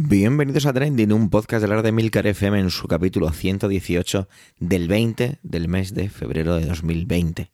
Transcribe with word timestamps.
Bienvenidos 0.00 0.64
a 0.66 0.72
Trending, 0.72 1.12
un 1.12 1.28
podcast 1.28 1.60
de 1.60 1.66
la 1.66 1.82
de 1.82 1.90
Milcar 1.90 2.24
FM 2.24 2.60
en 2.60 2.70
su 2.70 2.86
capítulo 2.86 3.32
118 3.32 4.28
del 4.60 4.86
20 4.86 5.40
del 5.42 5.66
mes 5.66 5.92
de 5.92 6.08
febrero 6.08 6.54
de 6.54 6.66
2020. 6.66 7.50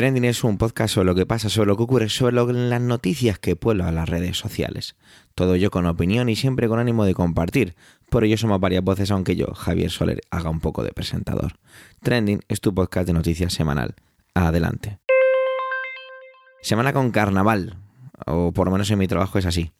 Trending 0.00 0.24
es 0.24 0.44
un 0.44 0.56
podcast 0.56 0.94
sobre 0.94 1.04
lo 1.08 1.14
que 1.14 1.26
pasa, 1.26 1.50
sobre 1.50 1.66
lo 1.66 1.76
que 1.76 1.82
ocurre, 1.82 2.08
sobre 2.08 2.34
las 2.34 2.80
noticias 2.80 3.38
que 3.38 3.54
pueblan 3.54 3.94
las 3.94 4.08
redes 4.08 4.38
sociales. 4.38 4.96
Todo 5.34 5.56
ello 5.56 5.70
con 5.70 5.84
opinión 5.84 6.30
y 6.30 6.36
siempre 6.36 6.68
con 6.68 6.78
ánimo 6.78 7.04
de 7.04 7.12
compartir. 7.12 7.74
Por 8.08 8.24
ello 8.24 8.38
somos 8.38 8.58
varias 8.60 8.82
voces, 8.82 9.10
aunque 9.10 9.36
yo, 9.36 9.52
Javier 9.52 9.90
Soler, 9.90 10.22
haga 10.30 10.48
un 10.48 10.60
poco 10.60 10.82
de 10.84 10.92
presentador. 10.92 11.58
Trending 12.02 12.40
es 12.48 12.62
tu 12.62 12.74
podcast 12.74 13.08
de 13.08 13.12
noticias 13.12 13.52
semanal. 13.52 13.94
Adelante. 14.32 15.00
Semana 16.62 16.94
con 16.94 17.10
carnaval, 17.10 17.76
o 18.26 18.52
por 18.52 18.68
lo 18.68 18.72
menos 18.72 18.90
en 18.90 19.00
mi 19.00 19.06
trabajo 19.06 19.38
es 19.38 19.44
así. 19.44 19.70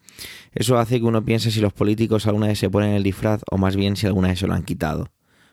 Eso 0.53 0.77
hace 0.77 1.01
que 1.01 1.07
uno 1.07 1.25
piense 1.25 1.51
si 1.51 1.63
los 1.63 1.73
políticos 1.73 2.27
alguna 2.27 2.49
vez 2.49 2.59
se 2.59 2.69
ponen 2.69 2.91
el 2.91 3.03
disfraz 3.03 3.41
o 3.51 3.57
más 3.57 3.75
bien 3.75 3.97
si 3.97 4.07
alguna 4.07 4.29
vez 4.29 4.41
se 4.41 4.47
lo 4.47 4.53
han 4.53 4.65
quitado. 4.65 5.09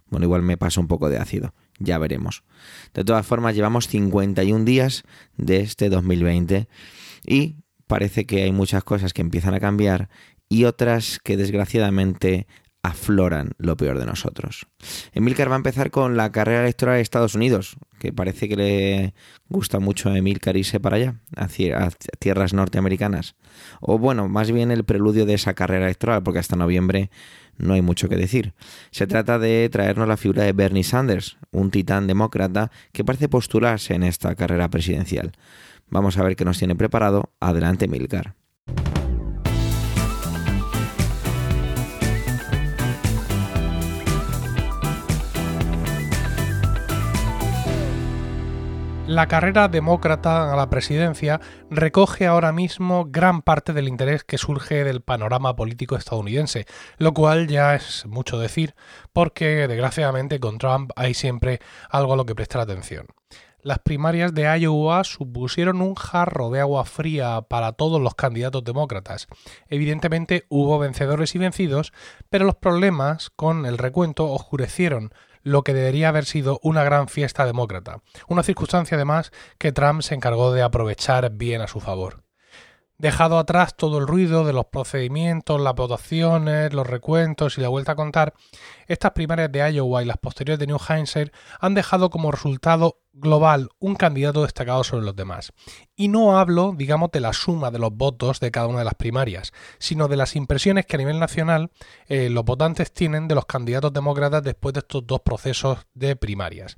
Bueno, 0.09 0.25
igual 0.25 0.41
me 0.41 0.57
pasa 0.57 0.81
un 0.81 0.87
poco 0.87 1.07
de 1.07 1.19
ácido, 1.19 1.53
ya 1.79 1.97
veremos. 1.97 2.43
De 2.93 3.03
todas 3.03 3.25
formas, 3.25 3.55
llevamos 3.55 3.87
51 3.87 4.65
días 4.65 5.03
de 5.35 5.61
este 5.61 5.89
2020 5.89 6.67
y 7.25 7.55
parece 7.87 8.25
que 8.25 8.43
hay 8.43 8.51
muchas 8.51 8.83
cosas 8.83 9.13
que 9.13 9.21
empiezan 9.21 9.53
a 9.53 9.59
cambiar 9.59 10.09
y 10.49 10.65
otras 10.65 11.19
que 11.23 11.37
desgraciadamente 11.37 12.47
afloran 12.87 13.51
lo 13.57 13.77
peor 13.77 13.99
de 13.99 14.05
nosotros. 14.05 14.67
Emilcar 15.13 15.49
va 15.49 15.55
a 15.55 15.57
empezar 15.57 15.91
con 15.91 16.17
la 16.17 16.31
carrera 16.31 16.61
electoral 16.61 16.95
de 16.95 17.01
Estados 17.01 17.35
Unidos, 17.35 17.77
que 17.99 18.13
parece 18.13 18.47
que 18.47 18.55
le 18.55 19.13
gusta 19.49 19.79
mucho 19.79 20.09
a 20.09 20.17
Emilcar 20.17 20.57
irse 20.57 20.79
para 20.79 20.97
allá, 20.97 21.15
hacia, 21.35 21.89
tierras 22.19 22.53
norteamericanas. 22.53 23.35
O 23.81 23.97
bueno, 23.97 24.27
más 24.27 24.51
bien 24.51 24.71
el 24.71 24.83
preludio 24.83 25.25
de 25.25 25.33
esa 25.33 25.53
carrera 25.53 25.85
electoral, 25.85 26.23
porque 26.23 26.39
hasta 26.39 26.55
noviembre 26.55 27.09
no 27.57 27.73
hay 27.73 27.81
mucho 27.81 28.09
que 28.09 28.15
decir. 28.15 28.53
Se 28.91 29.07
trata 29.07 29.39
de 29.39 29.67
traernos 29.69 30.07
la 30.07 30.17
figura 30.17 30.43
de 30.43 30.53
Bernie 30.53 30.83
Sanders, 30.83 31.37
un 31.51 31.71
titán 31.71 32.07
demócrata 32.07 32.71
que 32.91 33.03
parece 33.03 33.29
postularse 33.29 33.95
en 33.95 34.03
esta 34.03 34.35
carrera 34.35 34.69
presidencial. 34.69 35.31
Vamos 35.89 36.17
a 36.17 36.23
ver 36.23 36.35
qué 36.35 36.45
nos 36.45 36.57
tiene 36.57 36.75
preparado. 36.75 37.31
Adelante, 37.39 37.87
Milcar. 37.87 38.35
La 49.07 49.29
carrera 49.29 49.69
demócrata 49.69 50.51
a 50.51 50.57
la 50.57 50.69
presidencia 50.69 51.39
recoge 51.69 52.27
ahora 52.27 52.51
mismo 52.51 53.05
gran 53.07 53.41
parte 53.41 53.71
del 53.71 53.87
interés 53.87 54.25
que 54.25 54.37
surge 54.37 54.83
del 54.83 54.99
panorama 54.99 55.55
político 55.55 55.95
estadounidense, 55.95 56.65
lo 56.97 57.13
cual 57.13 57.47
ya 57.47 57.73
es 57.73 58.05
mucho 58.05 58.37
decir, 58.37 58.75
porque 59.13 59.69
desgraciadamente 59.69 60.41
con 60.41 60.57
Trump 60.57 60.91
hay 60.97 61.13
siempre 61.13 61.59
algo 61.89 62.11
a 62.11 62.15
lo 62.17 62.25
que 62.25 62.35
prestar 62.35 62.59
atención. 62.59 63.07
Las 63.61 63.79
primarias 63.79 64.33
de 64.33 64.43
Iowa 64.59 65.05
supusieron 65.05 65.81
un 65.81 65.95
jarro 65.95 66.49
de 66.49 66.59
agua 66.59 66.83
fría 66.83 67.41
para 67.41 67.71
todos 67.71 68.01
los 68.01 68.13
candidatos 68.13 68.65
demócratas. 68.65 69.27
Evidentemente 69.69 70.45
hubo 70.49 70.79
vencedores 70.79 71.33
y 71.33 71.39
vencidos, 71.39 71.93
pero 72.29 72.43
los 72.43 72.55
problemas 72.55 73.29
con 73.29 73.65
el 73.65 73.77
recuento 73.77 74.29
oscurecieron 74.29 75.11
lo 75.47 75.63
que 75.63 75.73
debería 75.73 76.09
haber 76.09 76.25
sido 76.25 76.59
una 76.61 76.83
gran 76.83 77.07
fiesta 77.07 77.45
demócrata, 77.45 78.01
una 78.27 78.43
circunstancia 78.43 78.95
además 78.95 79.31
que 79.57 79.71
Trump 79.71 80.01
se 80.01 80.13
encargó 80.13 80.51
de 80.51 80.61
aprovechar 80.61 81.31
bien 81.31 81.61
a 81.61 81.67
su 81.67 81.79
favor. 81.79 82.26
Dejado 82.99 83.37
atrás 83.37 83.75
todo 83.75 83.99
el 83.99 84.07
ruido 84.07 84.43
de 84.43 84.53
los 84.53 84.65
procedimientos, 84.65 85.61
las 85.61 85.75
votaciones, 85.75 86.73
los 86.73 86.87
recuentos 86.87 87.57
y 87.57 87.61
la 87.61 87.69
vuelta 87.69 87.91
a 87.91 87.95
contar, 87.95 88.33
estas 88.87 89.11
primarias 89.11 89.51
de 89.51 89.71
Iowa 89.71 90.01
y 90.01 90.05
las 90.05 90.17
posteriores 90.17 90.57
de 90.59 90.65
New 90.65 90.79
Hampshire 90.87 91.31
han 91.59 91.75
dejado 91.75 92.09
como 92.09 92.31
resultado 92.31 93.01
global 93.13 93.69
un 93.79 93.95
candidato 93.95 94.43
destacado 94.43 94.83
sobre 94.83 95.05
los 95.05 95.15
demás. 95.15 95.51
Y 95.95 96.07
no 96.07 96.39
hablo, 96.39 96.73
digamos, 96.75 97.11
de 97.11 97.19
la 97.19 97.33
suma 97.33 97.71
de 97.71 97.79
los 97.79 97.91
votos 97.93 98.39
de 98.39 98.51
cada 98.51 98.67
una 98.67 98.79
de 98.79 98.85
las 98.85 98.95
primarias, 98.95 99.53
sino 99.79 100.07
de 100.07 100.17
las 100.17 100.35
impresiones 100.35 100.85
que 100.85 100.95
a 100.95 100.99
nivel 100.99 101.19
nacional 101.19 101.71
eh, 102.07 102.29
los 102.29 102.45
votantes 102.45 102.93
tienen 102.93 103.27
de 103.27 103.35
los 103.35 103.45
candidatos 103.45 103.93
demócratas 103.93 104.43
después 104.43 104.73
de 104.73 104.79
estos 104.79 105.05
dos 105.05 105.21
procesos 105.21 105.85
de 105.93 106.15
primarias. 106.15 106.77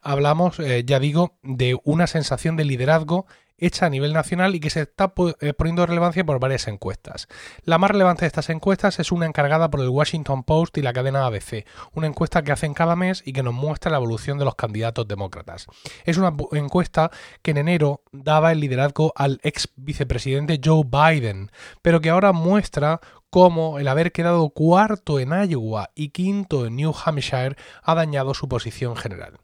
Hablamos, 0.00 0.58
eh, 0.60 0.84
ya 0.84 0.98
digo, 0.98 1.38
de 1.42 1.78
una 1.84 2.06
sensación 2.06 2.56
de 2.56 2.64
liderazgo 2.64 3.26
hecha 3.58 3.86
a 3.86 3.90
nivel 3.90 4.12
nacional 4.12 4.54
y 4.54 4.60
que 4.60 4.70
se 4.70 4.82
está 4.82 5.12
eh, 5.40 5.52
poniendo 5.52 5.86
relevancia 5.86 6.24
por 6.24 6.40
varias 6.40 6.68
encuestas. 6.68 7.28
La 7.64 7.78
más 7.78 7.90
relevante 7.90 8.22
de 8.22 8.28
estas 8.28 8.50
encuestas 8.50 8.98
es 8.98 9.12
una 9.12 9.26
encargada 9.26 9.70
por 9.70 9.80
el 9.80 9.88
Washington 9.88 10.44
Post 10.44 10.78
y 10.78 10.82
la 10.82 10.92
cadena 10.92 11.26
ABC, 11.26 11.66
una 11.92 12.06
encuesta 12.06 12.42
que 12.42 12.52
hacen 12.52 12.74
cada 12.74 12.96
mes 12.96 13.22
y 13.24 13.32
que 13.32 13.42
nos 13.42 13.54
muestra 13.54 13.90
la 13.90 13.98
evolución 13.98 14.38
de 14.38 14.44
los 14.44 14.54
candidatos 14.54 15.06
demócratas. 15.08 15.66
Es 16.04 16.16
una 16.18 16.34
encuesta 16.52 17.10
que 17.42 17.52
en 17.52 17.58
enero 17.58 18.02
daba 18.12 18.52
el 18.52 18.60
liderazgo 18.60 19.12
al 19.16 19.40
ex 19.42 19.68
vicepresidente 19.76 20.60
Joe 20.62 20.84
Biden, 20.84 21.50
pero 21.82 22.00
que 22.00 22.10
ahora 22.10 22.32
muestra 22.32 23.00
cómo 23.30 23.78
el 23.78 23.88
haber 23.88 24.12
quedado 24.12 24.50
cuarto 24.50 25.18
en 25.18 25.30
Iowa 25.30 25.90
y 25.94 26.10
quinto 26.10 26.66
en 26.66 26.76
New 26.76 26.92
Hampshire 27.04 27.56
ha 27.82 27.94
dañado 27.94 28.34
su 28.34 28.48
posición 28.48 28.94
general. 28.94 29.38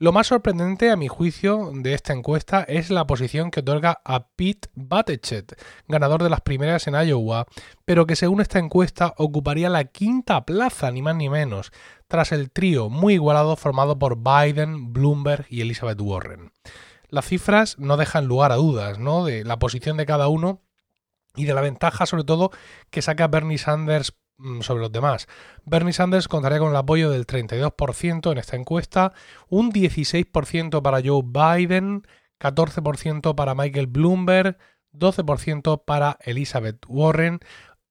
Lo 0.00 0.12
más 0.12 0.28
sorprendente, 0.28 0.92
a 0.92 0.96
mi 0.96 1.08
juicio, 1.08 1.72
de 1.74 1.92
esta 1.92 2.12
encuesta 2.12 2.62
es 2.62 2.88
la 2.88 3.08
posición 3.08 3.50
que 3.50 3.60
otorga 3.60 4.00
a 4.04 4.28
Pete 4.28 4.68
Buttigieg, 4.74 5.56
ganador 5.88 6.22
de 6.22 6.30
las 6.30 6.40
primeras 6.40 6.86
en 6.86 6.94
Iowa, 6.94 7.46
pero 7.84 8.06
que 8.06 8.14
según 8.14 8.40
esta 8.40 8.60
encuesta 8.60 9.12
ocuparía 9.16 9.68
la 9.68 9.86
quinta 9.86 10.44
plaza, 10.44 10.92
ni 10.92 11.02
más 11.02 11.16
ni 11.16 11.28
menos, 11.28 11.72
tras 12.06 12.30
el 12.30 12.52
trío 12.52 12.88
muy 12.88 13.14
igualado 13.14 13.56
formado 13.56 13.98
por 13.98 14.18
Biden, 14.18 14.92
Bloomberg 14.92 15.46
y 15.50 15.62
Elizabeth 15.62 16.00
Warren. 16.00 16.52
Las 17.08 17.26
cifras 17.26 17.76
no 17.80 17.96
dejan 17.96 18.26
lugar 18.26 18.52
a 18.52 18.56
dudas, 18.56 19.00
¿no? 19.00 19.24
De 19.24 19.42
la 19.42 19.58
posición 19.58 19.96
de 19.96 20.06
cada 20.06 20.28
uno 20.28 20.62
y 21.34 21.44
de 21.44 21.54
la 21.54 21.60
ventaja, 21.60 22.06
sobre 22.06 22.22
todo, 22.22 22.52
que 22.90 23.02
saca 23.02 23.26
Bernie 23.26 23.58
Sanders 23.58 24.16
sobre 24.60 24.80
los 24.80 24.92
demás. 24.92 25.26
Bernie 25.64 25.92
Sanders 25.92 26.28
contaría 26.28 26.58
con 26.58 26.70
el 26.70 26.76
apoyo 26.76 27.10
del 27.10 27.26
32% 27.26 28.32
en 28.32 28.38
esta 28.38 28.56
encuesta, 28.56 29.12
un 29.48 29.72
16% 29.72 30.82
para 30.82 31.02
Joe 31.04 31.22
Biden, 31.24 32.06
14% 32.40 33.34
para 33.34 33.54
Michael 33.54 33.86
Bloomberg, 33.86 34.58
12% 34.92 35.84
para 35.84 36.18
Elizabeth 36.22 36.84
Warren 36.88 37.40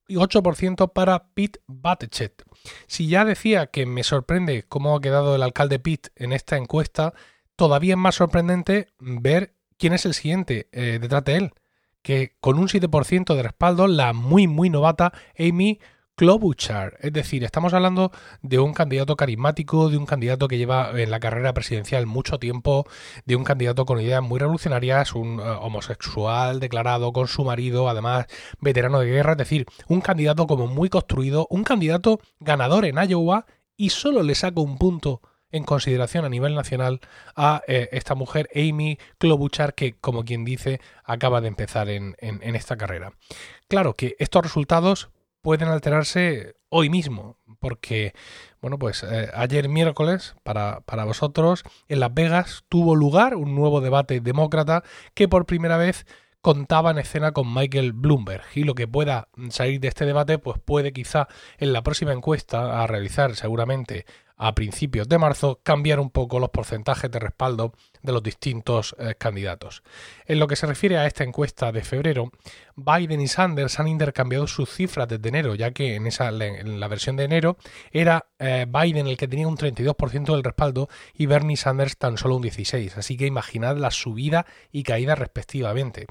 y 0.08 0.16
8% 0.16 0.94
para 0.94 1.28
Pete 1.34 1.60
Buttigieg. 1.68 2.34
Si 2.88 3.08
ya 3.08 3.26
decía 3.26 3.68
que 3.68 3.86
me 3.86 4.04
sorprende 4.04 4.64
cómo 4.64 4.96
ha 4.96 5.02
quedado 5.02 5.36
el 5.36 5.44
alcalde 5.44 5.80
Pete 5.80 6.12
en 6.16 6.34
esta 6.34 6.58
encuesta, 6.58 7.14
todavía 7.56 7.94
es 7.94 8.00
más 8.00 8.16
sorprendente 8.16 8.88
ver 9.00 9.54
quién 9.78 9.94
es 9.94 10.06
el 10.06 10.14
siguiente 10.14 10.70
eh, 10.72 11.00
detrás 11.02 11.26
de 11.26 11.36
él, 11.36 11.54
que 12.02 12.36
con 12.40 12.58
un 12.58 12.68
7% 12.68 13.36
de 13.36 13.44
respaldo, 13.44 13.88
la 13.88 14.14
muy 14.14 14.48
muy 14.48 14.70
novata 14.70 15.12
Amy 15.38 15.80
Klobuchar. 16.18 16.98
Es 17.02 17.14
decir, 17.14 17.44
estamos 17.44 17.76
hablando 17.76 18.12
de 18.42 18.58
un 18.58 18.74
candidato 18.74 19.16
carismático, 19.16 19.88
de 19.92 19.98
un 19.98 20.08
candidato 20.08 20.48
que 20.48 20.58
lleva 20.58 21.00
en 21.00 21.12
la 21.12 21.20
carrera 21.20 21.54
presidencial 21.54 22.08
mucho 22.08 22.40
tiempo, 22.40 22.88
de 23.26 23.36
un 23.36 23.44
candidato 23.44 23.86
con 23.86 24.02
ideas 24.02 24.24
muy 24.24 24.40
revolucionarias, 24.40 25.14
un 25.14 25.40
eh, 25.40 25.44
homosexual 25.44 26.60
declarado 26.60 27.14
con 27.14 27.28
su 27.28 27.44
marido, 27.44 27.88
además 27.88 28.26
veterano 28.60 29.00
de 29.00 29.12
guerra, 29.12 29.34
es 29.34 29.38
decir, 29.38 29.68
un 29.88 30.02
candidato 30.02 30.48
como 30.48 30.66
muy 30.66 30.90
construido, 30.90 31.46
un 31.52 31.64
candidato 31.64 32.20
ganador 32.40 32.86
en 32.86 32.98
Iowa 32.98 33.46
y 33.76 33.92
solo 33.92 34.24
le 34.24 34.34
saco 34.34 34.62
un 34.62 34.80
punto 34.80 35.22
en 35.52 35.66
consideración 35.66 36.26
a 36.26 36.30
nivel 36.30 36.56
nacional 36.56 37.00
a 37.36 37.62
eh, 37.68 37.90
esta 37.92 38.16
mujer, 38.16 38.50
Amy 38.56 38.98
Klobuchar, 39.20 39.76
que, 39.76 39.94
como 39.94 40.26
quien 40.26 40.46
dice, 40.46 40.82
acaba 41.04 41.42
de 41.42 41.50
empezar 41.50 41.90
en, 41.90 42.16
en 42.20 42.56
esta 42.56 42.76
carrera. 42.76 43.14
Claro 43.68 43.94
que 43.94 44.16
estos 44.18 44.42
resultados 44.42 45.12
pueden 45.48 45.70
alterarse 45.70 46.58
hoy 46.68 46.90
mismo, 46.90 47.38
porque, 47.62 48.14
bueno, 48.60 48.78
pues 48.78 49.02
eh, 49.04 49.30
ayer 49.34 49.70
miércoles, 49.70 50.36
para, 50.44 50.82
para 50.82 51.06
vosotros, 51.06 51.64
en 51.88 52.02
Las 52.02 52.14
Vegas 52.14 52.66
tuvo 52.68 52.98
lugar 52.98 53.34
un 53.34 53.56
nuevo 53.56 53.80
debate 53.80 54.20
demócrata 54.20 54.84
que 55.14 55.30
por 55.30 55.46
primera 55.46 55.78
vez 55.78 56.06
contaba 56.42 56.92
en 56.92 56.98
escena 56.98 57.32
con 57.32 57.54
Michael 57.54 57.94
Bloomberg. 57.94 58.44
Y 58.56 58.66
lo 58.66 58.76
que 58.76 58.90
pueda 58.90 59.30
salir 59.48 59.80
de 59.80 59.88
este 59.88 60.06
debate 60.06 60.38
pues 60.38 60.60
puede 60.60 60.92
quizá 60.92 61.30
en 61.60 61.72
la 61.72 61.82
próxima 61.82 62.12
encuesta 62.12 62.84
a 62.84 62.86
realizar 62.86 63.34
seguramente 63.38 64.06
a 64.38 64.54
principios 64.56 65.10
de 65.10 65.18
marzo 65.18 65.60
cambiar 65.64 66.00
un 66.00 66.12
poco 66.12 66.40
los 66.40 66.50
porcentajes 66.50 67.10
de 67.12 67.20
respaldo 67.20 67.74
de 68.02 68.14
los 68.14 68.24
distintos 68.24 68.96
eh, 69.00 69.16
candidatos. 69.18 69.84
En 70.26 70.40
lo 70.40 70.48
que 70.48 70.56
se 70.56 70.68
refiere 70.68 70.98
a 70.98 71.08
esta 71.08 71.24
encuesta 71.24 71.72
de 71.72 71.84
febrero, 71.84 72.32
Biden 72.76 73.20
y 73.20 73.28
Sanders 73.28 73.80
han 73.80 73.88
intercambiado 73.88 74.48
sus 74.48 74.70
cifras 74.70 75.08
desde 75.08 75.30
enero, 75.30 75.56
ya 75.56 75.72
que 75.72 75.96
en, 75.96 76.08
esa, 76.08 76.30
en 76.30 76.80
la 76.80 76.88
versión 76.88 77.16
de 77.16 77.24
enero 77.24 77.58
era 77.92 78.28
eh, 78.40 78.68
Biden 78.68 79.08
el 79.08 79.18
que 79.18 79.28
tenía 79.28 79.48
un 79.48 79.58
32% 79.58 80.34
del 80.34 80.44
respaldo 80.44 80.88
y 81.14 81.26
Bernie 81.26 81.58
Sanders 81.58 81.98
tan 81.98 82.18
solo 82.18 82.36
un 82.36 82.44
16%. 82.44 82.98
Así 82.98 83.18
que 83.18 83.26
imaginad 83.26 83.78
la 83.78 83.92
subida 83.92 84.46
y 84.72 84.84
caída 84.84 85.16
respectivamente. 85.16 86.06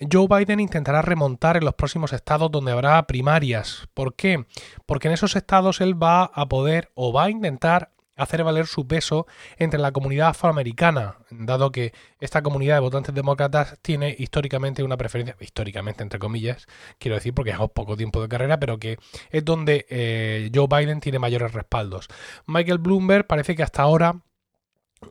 Joe 0.00 0.26
Biden 0.28 0.60
intentará 0.60 1.02
remontar 1.02 1.56
en 1.56 1.64
los 1.64 1.74
próximos 1.74 2.12
estados 2.12 2.50
donde 2.50 2.72
habrá 2.72 3.06
primarias. 3.06 3.88
¿Por 3.92 4.14
qué? 4.14 4.46
Porque 4.86 5.08
en 5.08 5.14
esos 5.14 5.36
estados 5.36 5.80
él 5.80 6.00
va 6.00 6.24
a 6.24 6.48
poder 6.48 6.90
o 6.94 7.12
va 7.12 7.24
a 7.24 7.30
intentar 7.30 7.92
hacer 8.20 8.44
valer 8.44 8.66
su 8.66 8.86
peso 8.86 9.26
entre 9.56 9.80
la 9.80 9.92
comunidad 9.92 10.28
afroamericana, 10.28 11.16
dado 11.30 11.72
que 11.72 11.92
esta 12.20 12.42
comunidad 12.42 12.76
de 12.76 12.80
votantes 12.80 13.14
demócratas 13.14 13.78
tiene 13.80 14.14
históricamente 14.18 14.82
una 14.82 14.98
preferencia, 14.98 15.36
históricamente 15.40 16.02
entre 16.02 16.18
comillas, 16.18 16.66
quiero 16.98 17.14
decir 17.14 17.32
porque 17.32 17.50
es 17.50 17.58
poco 17.74 17.96
tiempo 17.96 18.20
de 18.20 18.28
carrera, 18.28 18.60
pero 18.60 18.78
que 18.78 18.98
es 19.30 19.44
donde 19.44 19.86
eh, 19.88 20.50
Joe 20.54 20.66
Biden 20.68 21.00
tiene 21.00 21.18
mayores 21.18 21.52
respaldos. 21.52 22.08
Michael 22.46 22.78
Bloomberg 22.78 23.26
parece 23.26 23.56
que 23.56 23.62
hasta 23.62 23.82
ahora 23.82 24.20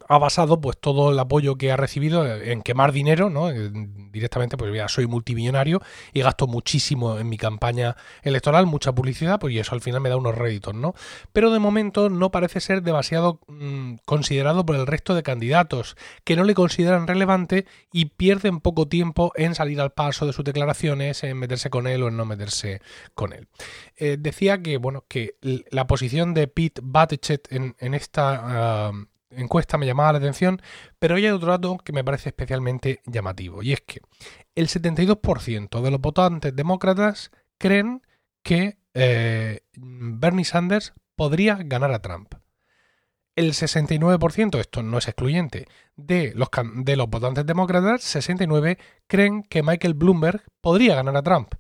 ha 0.07 0.18
basado 0.18 0.62
pues 0.62 0.77
todo 0.80 1.12
el 1.12 1.19
apoyo 1.19 1.56
que 1.56 1.71
ha 1.71 1.77
recibido 1.77 2.25
en 2.25 2.62
quemar 2.62 2.91
dinero, 2.91 3.30
¿no? 3.30 3.50
Directamente, 3.50 4.56
pues 4.57 4.74
ya 4.74 4.88
soy 4.88 5.07
multimillonario 5.07 5.81
y 6.13 6.21
gasto 6.21 6.47
muchísimo 6.47 7.18
en 7.19 7.27
mi 7.27 7.38
campaña 7.38 7.95
electoral, 8.21 8.65
mucha 8.68 8.94
publicidad, 8.94 9.39
pues 9.39 9.53
y 9.53 9.59
eso 9.59 9.74
al 9.74 9.81
final 9.81 10.01
me 10.01 10.09
da 10.09 10.18
unos 10.18 10.36
réditos, 10.36 10.75
¿no? 10.75 10.94
Pero 11.33 11.51
de 11.51 11.59
momento 11.59 12.09
no 12.09 12.31
parece 12.31 12.59
ser 12.59 12.83
demasiado 12.83 13.39
mm, 13.47 13.95
considerado 14.06 14.65
por 14.65 14.75
el 14.75 14.86
resto 14.86 15.15
de 15.15 15.24
candidatos, 15.24 15.95
que 16.24 16.35
no 16.35 16.44
le 16.44 16.53
consideran 16.53 17.07
relevante 17.07 17.65
y 17.92 18.06
pierden 18.06 18.59
poco 18.59 18.88
tiempo 18.88 19.31
en 19.35 19.56
salir 19.56 19.81
al 19.81 19.92
paso 19.92 20.27
de 20.27 20.33
sus 20.33 20.45
declaraciones, 20.45 21.24
en 21.24 21.38
meterse 21.38 21.69
con 21.69 21.88
él 21.88 22.03
o 22.03 22.09
en 22.09 22.18
no 22.18 22.25
meterse 22.25 22.81
con 23.15 23.33
él. 23.33 23.47
Eh, 23.95 24.18
decía 24.19 24.62
que, 24.62 24.77
bueno, 24.77 25.06
que 25.07 25.35
la 25.71 25.88
posición 25.88 26.33
de 26.33 26.47
Pete 26.47 26.81
Buttigieg 26.83 27.42
en, 27.50 27.75
en 27.80 27.94
esta 27.94 28.42
ah, 28.89 28.92
encuesta 29.31 29.77
me 29.77 29.85
llamaba 29.85 30.13
la 30.13 30.17
atención, 30.19 30.61
pero 30.97 31.15
hay 31.15 31.27
otro 31.27 31.51
dato 31.51 31.77
que 31.77 31.93
me 31.93 32.03
parece 32.03 32.29
especialmente 32.29 33.01
llamativo, 33.05 33.63
y 33.63 33.73
es 33.73 33.81
que 33.81 34.01
el 34.55 34.67
72% 34.67 35.81
de 35.81 35.91
los 35.91 36.01
votantes 36.01 36.55
demócratas 36.55 37.31
creen 37.57 38.01
que 38.43 38.77
eh, 38.93 39.61
Bernie 39.75 40.45
Sanders 40.45 40.93
podría 41.15 41.59
ganar 41.63 41.91
a 41.91 42.01
Trump. 42.01 42.33
El 43.35 43.53
69%, 43.53 44.59
esto 44.59 44.83
no 44.83 44.97
es 44.97 45.07
excluyente, 45.07 45.67
de 45.95 46.33
los, 46.35 46.49
de 46.75 46.95
los 46.97 47.09
votantes 47.09 47.45
demócratas, 47.45 48.03
69 48.03 48.77
creen 49.07 49.43
que 49.43 49.63
Michael 49.63 49.93
Bloomberg 49.93 50.43
podría 50.59 50.95
ganar 50.95 51.15
a 51.15 51.23
Trump. 51.23 51.53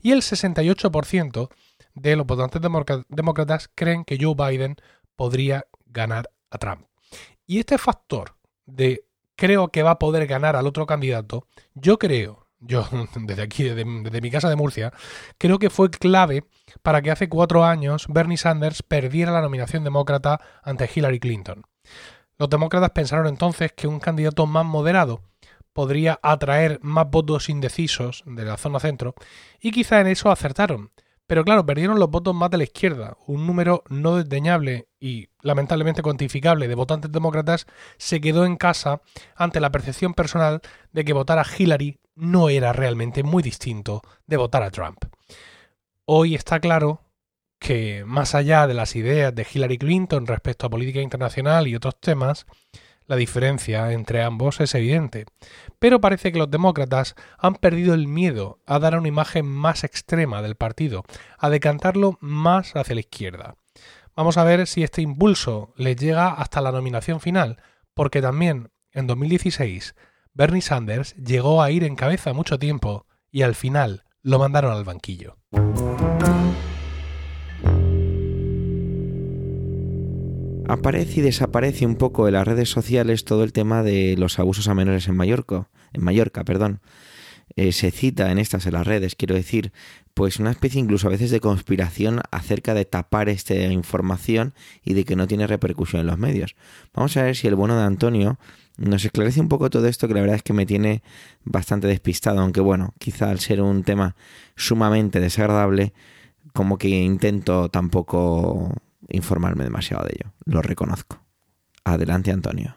Y 0.00 0.12
el 0.12 0.22
68% 0.22 1.50
de 1.94 2.16
los 2.16 2.26
votantes 2.26 2.62
demócratas 3.08 3.68
creen 3.74 4.04
que 4.04 4.18
Joe 4.18 4.34
Biden 4.34 4.76
podría 5.14 5.66
ganar 5.86 6.30
a 6.50 6.58
Trump. 6.58 6.86
Y 7.46 7.60
este 7.60 7.78
factor 7.78 8.36
de 8.66 9.04
creo 9.36 9.68
que 9.68 9.82
va 9.82 9.92
a 9.92 9.98
poder 9.98 10.26
ganar 10.26 10.56
al 10.56 10.66
otro 10.66 10.86
candidato, 10.86 11.46
yo 11.74 11.98
creo, 11.98 12.48
yo 12.58 12.86
desde 13.20 13.42
aquí, 13.42 13.64
desde, 13.64 14.20
mi 14.20 14.30
casa 14.30 14.48
de 14.48 14.56
Murcia, 14.56 14.92
creo 15.38 15.58
que 15.58 15.70
fue 15.70 15.90
clave 15.90 16.44
para 16.82 17.02
que 17.02 17.10
hace 17.10 17.28
cuatro 17.28 17.64
años 17.64 18.06
Bernie 18.08 18.36
Sanders 18.36 18.82
perdiera 18.82 19.32
la 19.32 19.42
nominación 19.42 19.84
demócrata 19.84 20.40
ante 20.62 20.90
Hillary 20.92 21.20
Clinton. 21.20 21.62
Los 22.38 22.50
demócratas 22.50 22.90
pensaron 22.90 23.26
entonces 23.28 23.72
que 23.72 23.86
un 23.86 24.00
candidato 24.00 24.46
más 24.46 24.66
moderado 24.66 25.22
podría 25.72 26.18
atraer 26.22 26.78
más 26.82 27.08
votos 27.10 27.48
indecisos 27.48 28.24
de 28.26 28.44
la 28.44 28.56
zona 28.56 28.80
centro 28.80 29.14
y 29.60 29.70
quizá 29.70 30.00
en 30.00 30.08
eso 30.08 30.30
acertaron. 30.30 30.90
Pero 31.26 31.44
claro, 31.44 31.66
perdieron 31.66 31.98
los 31.98 32.10
votos 32.10 32.34
más 32.34 32.50
de 32.50 32.58
la 32.58 32.64
izquierda. 32.64 33.16
Un 33.26 33.46
número 33.46 33.82
no 33.88 34.16
desdeñable 34.16 34.88
y 35.00 35.28
lamentablemente 35.42 36.02
cuantificable 36.02 36.68
de 36.68 36.74
votantes 36.74 37.10
demócratas 37.10 37.66
se 37.96 38.20
quedó 38.20 38.46
en 38.46 38.56
casa 38.56 39.00
ante 39.34 39.60
la 39.60 39.70
percepción 39.72 40.14
personal 40.14 40.60
de 40.92 41.04
que 41.04 41.12
votar 41.12 41.38
a 41.38 41.46
Hillary 41.46 41.98
no 42.14 42.48
era 42.48 42.72
realmente 42.72 43.22
muy 43.24 43.42
distinto 43.42 44.02
de 44.26 44.36
votar 44.36 44.62
a 44.62 44.70
Trump. 44.70 45.04
Hoy 46.04 46.36
está 46.36 46.60
claro 46.60 47.02
que, 47.58 48.04
más 48.06 48.34
allá 48.34 48.66
de 48.68 48.74
las 48.74 48.94
ideas 48.94 49.34
de 49.34 49.46
Hillary 49.52 49.78
Clinton 49.78 50.26
respecto 50.26 50.66
a 50.66 50.70
política 50.70 51.00
internacional 51.00 51.66
y 51.66 51.74
otros 51.74 51.98
temas, 51.98 52.46
la 53.06 53.16
diferencia 53.16 53.92
entre 53.92 54.22
ambos 54.22 54.60
es 54.60 54.74
evidente, 54.74 55.26
pero 55.78 56.00
parece 56.00 56.32
que 56.32 56.38
los 56.38 56.50
demócratas 56.50 57.14
han 57.38 57.54
perdido 57.54 57.94
el 57.94 58.08
miedo 58.08 58.60
a 58.66 58.78
dar 58.78 58.98
una 58.98 59.08
imagen 59.08 59.46
más 59.46 59.84
extrema 59.84 60.42
del 60.42 60.56
partido, 60.56 61.04
a 61.38 61.50
decantarlo 61.50 62.18
más 62.20 62.74
hacia 62.76 62.94
la 62.94 63.00
izquierda. 63.00 63.54
Vamos 64.14 64.38
a 64.38 64.44
ver 64.44 64.66
si 64.66 64.82
este 64.82 65.02
impulso 65.02 65.74
les 65.76 65.96
llega 65.96 66.28
hasta 66.28 66.60
la 66.60 66.72
nominación 66.72 67.20
final, 67.20 67.62
porque 67.94 68.22
también 68.22 68.70
en 68.92 69.06
2016 69.06 69.94
Bernie 70.32 70.62
Sanders 70.62 71.14
llegó 71.16 71.62
a 71.62 71.70
ir 71.70 71.84
en 71.84 71.96
cabeza 71.96 72.32
mucho 72.32 72.58
tiempo 72.58 73.06
y 73.30 73.42
al 73.42 73.54
final 73.54 74.04
lo 74.22 74.38
mandaron 74.38 74.72
al 74.72 74.84
banquillo. 74.84 75.36
Aparece 80.68 81.20
y 81.20 81.22
desaparece 81.22 81.86
un 81.86 81.94
poco 81.94 82.26
en 82.26 82.34
las 82.34 82.46
redes 82.46 82.68
sociales 82.68 83.24
todo 83.24 83.44
el 83.44 83.52
tema 83.52 83.82
de 83.82 84.16
los 84.18 84.38
abusos 84.38 84.66
a 84.68 84.74
menores 84.74 85.06
en 85.06 85.16
Mallorca, 85.16 85.68
en 85.92 86.02
Mallorca, 86.02 86.44
perdón. 86.44 86.80
Eh, 87.54 87.70
se 87.70 87.92
cita 87.92 88.32
en 88.32 88.38
estas 88.38 88.66
en 88.66 88.72
las 88.74 88.86
redes, 88.86 89.14
quiero 89.14 89.34
decir, 89.34 89.72
pues 90.14 90.40
una 90.40 90.50
especie 90.50 90.80
incluso 90.80 91.06
a 91.06 91.10
veces 91.10 91.30
de 91.30 91.40
conspiración 91.40 92.20
acerca 92.30 92.74
de 92.74 92.84
tapar 92.84 93.28
esta 93.28 93.54
información 93.54 94.54
y 94.84 94.94
de 94.94 95.04
que 95.04 95.14
no 95.14 95.28
tiene 95.28 95.46
repercusión 95.46 96.00
en 96.00 96.08
los 96.08 96.18
medios. 96.18 96.56
Vamos 96.92 97.16
a 97.16 97.22
ver 97.22 97.36
si 97.36 97.46
el 97.46 97.54
bueno 97.54 97.78
de 97.78 97.84
Antonio 97.84 98.38
nos 98.76 99.04
esclarece 99.04 99.40
un 99.40 99.48
poco 99.48 99.70
todo 99.70 99.86
esto 99.86 100.08
que 100.08 100.14
la 100.14 100.20
verdad 100.20 100.36
es 100.36 100.42
que 100.42 100.52
me 100.52 100.66
tiene 100.66 101.02
bastante 101.44 101.86
despistado, 101.86 102.40
aunque 102.40 102.60
bueno, 102.60 102.92
quizá 102.98 103.30
al 103.30 103.38
ser 103.38 103.62
un 103.62 103.84
tema 103.84 104.16
sumamente 104.56 105.20
desagradable, 105.20 105.94
como 106.52 106.76
que 106.76 106.88
intento 106.88 107.68
tampoco 107.68 108.74
informarme 109.08 109.64
demasiado 109.64 110.04
de 110.04 110.14
ello, 110.18 110.32
lo 110.44 110.62
reconozco. 110.62 111.22
Adelante, 111.84 112.32
Antonio. 112.32 112.76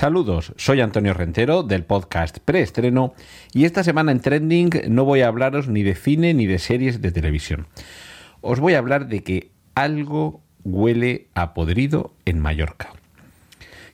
Saludos, 0.00 0.54
soy 0.56 0.80
Antonio 0.80 1.12
Rentero 1.12 1.62
del 1.62 1.84
podcast 1.84 2.38
Preestreno 2.38 3.12
y 3.52 3.64
esta 3.64 3.84
semana 3.84 4.12
en 4.12 4.20
Trending 4.20 4.70
no 4.88 5.04
voy 5.04 5.20
a 5.20 5.28
hablaros 5.28 5.68
ni 5.68 5.82
de 5.82 5.94
cine 5.94 6.32
ni 6.32 6.46
de 6.46 6.58
series 6.58 7.02
de 7.02 7.12
televisión. 7.12 7.66
Os 8.40 8.60
voy 8.60 8.74
a 8.74 8.78
hablar 8.78 9.08
de 9.08 9.22
que 9.22 9.50
algo 9.74 10.42
huele 10.64 11.28
a 11.34 11.52
podrido 11.54 12.14
en 12.24 12.38
Mallorca. 12.38 12.92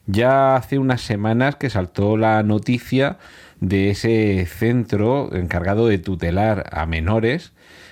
Ya 0.07 0.55
hace 0.55 0.79
unas 0.79 1.01
semanas 1.01 1.57
que 1.57 1.69
saltó 1.69 2.17
la 2.17 2.41
noticia 2.41 3.17
de 3.59 3.89
ese 3.89 4.45
centro 4.45 5.35
encargado 5.35 5.87
de 5.87 5.97
tutelar 5.99 6.69
a 6.71 6.85
menores 6.85 7.51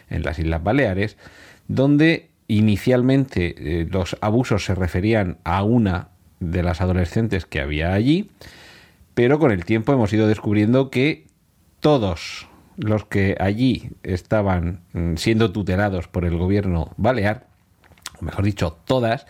en 0.09 0.23
las 0.23 0.39
Islas 0.39 0.63
Baleares, 0.63 1.17
donde 1.67 2.29
inicialmente 2.47 3.55
eh, 3.57 3.87
los 3.89 4.17
abusos 4.21 4.65
se 4.65 4.75
referían 4.75 5.37
a 5.43 5.63
una 5.63 6.09
de 6.39 6.63
las 6.63 6.81
adolescentes 6.81 7.45
que 7.45 7.59
había 7.59 7.93
allí, 7.93 8.29
pero 9.13 9.39
con 9.39 9.51
el 9.51 9.65
tiempo 9.65 9.93
hemos 9.93 10.13
ido 10.13 10.27
descubriendo 10.27 10.89
que 10.89 11.25
todos 11.79 12.47
los 12.77 13.05
que 13.05 13.35
allí 13.39 13.91
estaban 14.03 14.81
mm, 14.93 15.15
siendo 15.15 15.51
tutelados 15.51 16.07
por 16.07 16.25
el 16.25 16.37
gobierno 16.37 16.91
balear, 16.97 17.47
mejor 18.21 18.45
dicho, 18.45 18.77
todas, 18.85 19.25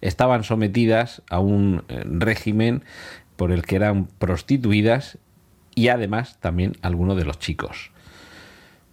estaban 0.00 0.44
sometidas 0.44 1.22
a 1.30 1.40
un 1.40 1.84
eh, 1.88 2.02
régimen 2.04 2.82
por 3.36 3.52
el 3.52 3.62
que 3.62 3.76
eran 3.76 4.06
prostituidas 4.18 5.18
y 5.74 5.88
además 5.88 6.38
también 6.40 6.72
algunos 6.82 7.16
de 7.16 7.24
los 7.24 7.38
chicos. 7.38 7.90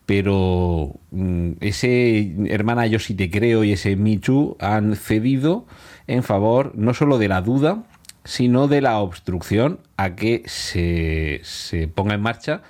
Pero 0.05 0.93
mm, 1.11 1.51
ese 1.59 2.33
hermana 2.47 2.87
yo 2.87 2.99
sí 2.99 3.13
te 3.13 3.29
creo 3.29 3.63
y 3.63 3.73
ese 3.73 3.95
Michu 3.95 4.55
han 4.59 4.95
cedido 4.95 5.65
en 6.07 6.23
favor 6.23 6.71
no 6.75 6.93
solo 6.93 7.17
de 7.17 7.27
la 7.27 7.41
duda, 7.41 7.83
sino 8.23 8.67
de 8.67 8.81
la 8.81 8.99
obstrucción 8.99 9.79
a 9.97 10.15
que 10.15 10.43
se 10.47 11.87
ponga 11.93 12.15
en 12.15 12.21
marcha 12.21 12.61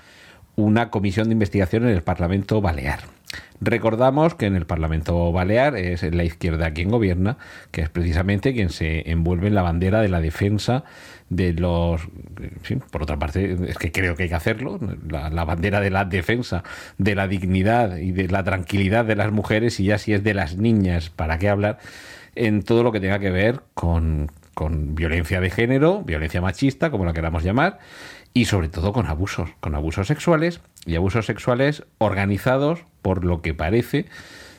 una 0.56 0.90
comisión 0.90 1.28
de 1.28 1.34
investigación 1.34 1.84
en 1.84 1.90
el 1.90 2.04
Parlamento 2.04 2.62
Balear. 2.62 3.17
Recordamos 3.60 4.36
que 4.36 4.46
en 4.46 4.56
el 4.56 4.66
Parlamento 4.66 5.32
Balear 5.32 5.76
es 5.76 6.04
la 6.04 6.24
izquierda 6.24 6.72
quien 6.72 6.90
gobierna, 6.90 7.38
que 7.72 7.82
es 7.82 7.90
precisamente 7.90 8.54
quien 8.54 8.70
se 8.70 9.10
envuelve 9.10 9.48
en 9.48 9.56
la 9.56 9.64
bandera 9.64 10.02
de 10.02 10.10
la 10.10 10.22
defensa 10.22 10.84
de 11.30 11.54
los... 11.54 12.02
por 12.92 13.04
otra 13.04 13.18
parte, 13.18 13.58
es 13.68 13.78
que 13.78 13.92
creo 13.92 14.16
que 14.16 14.24
hay 14.24 14.30
que 14.30 14.36
hacerlo, 14.36 14.80
la, 15.10 15.44
bandera 15.44 15.82
de 15.82 15.90
la 15.90 16.06
defensa 16.06 16.64
de 16.98 17.16
la 17.16 17.28
dignidad 17.28 17.98
y 17.98 18.12
de 18.12 18.28
la 18.28 18.44
tranquilidad 18.44 19.06
de 19.06 19.16
las 19.16 19.32
mujeres 19.32 19.80
y 19.80 19.86
ya 19.86 19.98
si 19.98 20.14
es 20.14 20.24
de 20.24 20.34
las 20.34 20.58
niñas, 20.58 21.10
¿para 21.10 21.38
qué 21.40 21.50
hablar? 21.50 21.80
En 22.36 22.62
todo 22.62 22.84
lo 22.84 22.92
que 22.92 23.00
tenga 23.00 23.20
que 23.20 23.32
ver 23.32 23.62
con, 23.74 24.32
con 24.54 24.96
violencia 24.96 25.42
de 25.42 25.50
género, 25.50 26.04
violencia 26.04 26.42
machista, 26.42 26.92
como 26.92 27.06
la 27.06 27.14
queramos 27.14 27.44
llamar, 27.44 27.80
y 28.34 28.46
sobre 28.46 28.70
todo 28.70 28.94
con 28.94 29.08
abusos, 29.08 29.50
con 29.60 29.74
abusos 29.74 30.08
sexuales 30.08 30.62
y 30.86 30.96
abusos 30.96 31.26
sexuales 31.26 31.84
organizados, 31.98 32.86
por 33.08 33.24
lo 33.24 33.42
que 33.42 33.54
parece, 33.54 34.06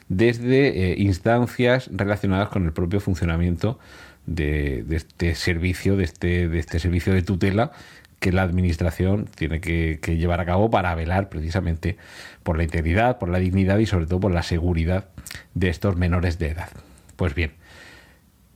desde 0.09 0.93
eh, 0.93 0.95
instancias 0.97 1.91
relacionadas 1.93 2.49
con 2.49 2.65
el 2.65 2.73
propio 2.73 2.99
funcionamiento 2.99 3.79
de, 4.25 4.87
este 4.89 5.35
servicio, 5.35 5.99
de 5.99 6.05
este, 6.05 6.49
de 6.49 6.59
este 6.59 6.79
servicio 6.79 7.13
de 7.13 7.21
tutela 7.21 7.73
que 8.21 8.33
la 8.33 8.41
administración 8.41 9.29
tiene 9.35 9.61
que, 9.61 9.99
llevar 10.17 10.41
a 10.41 10.47
cabo 10.47 10.71
para 10.71 10.95
velar 10.95 11.29
precisamente 11.29 11.99
por 12.43 12.57
la 12.57 12.63
integridad, 12.63 13.19
por 13.19 13.29
la 13.29 13.39
dignidad 13.39 13.77
y 13.77 13.85
sobre 13.85 14.07
todo 14.07 14.21
por 14.21 14.33
la 14.33 14.43
seguridad 14.43 15.11
de 15.53 15.69
estos 15.69 15.97
menores 15.97 16.39
de 16.39 16.49
edad. 16.49 16.71
Pues 17.17 17.35
bien, 17.35 17.53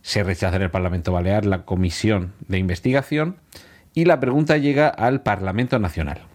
se 0.01 0.23
rechaza 0.23 0.55
en 0.55 0.63
el 0.63 0.71
Parlamento 0.71 1.11
Balear 1.11 1.45
la 1.45 1.65
comisión 1.65 2.33
de 2.47 2.57
investigación 2.57 3.35
y 3.93 4.05
la 4.05 4.19
pregunta 4.19 4.57
llega 4.57 4.87
al 4.87 5.21
Parlamento 5.21 5.77
Nacional. 5.77 6.32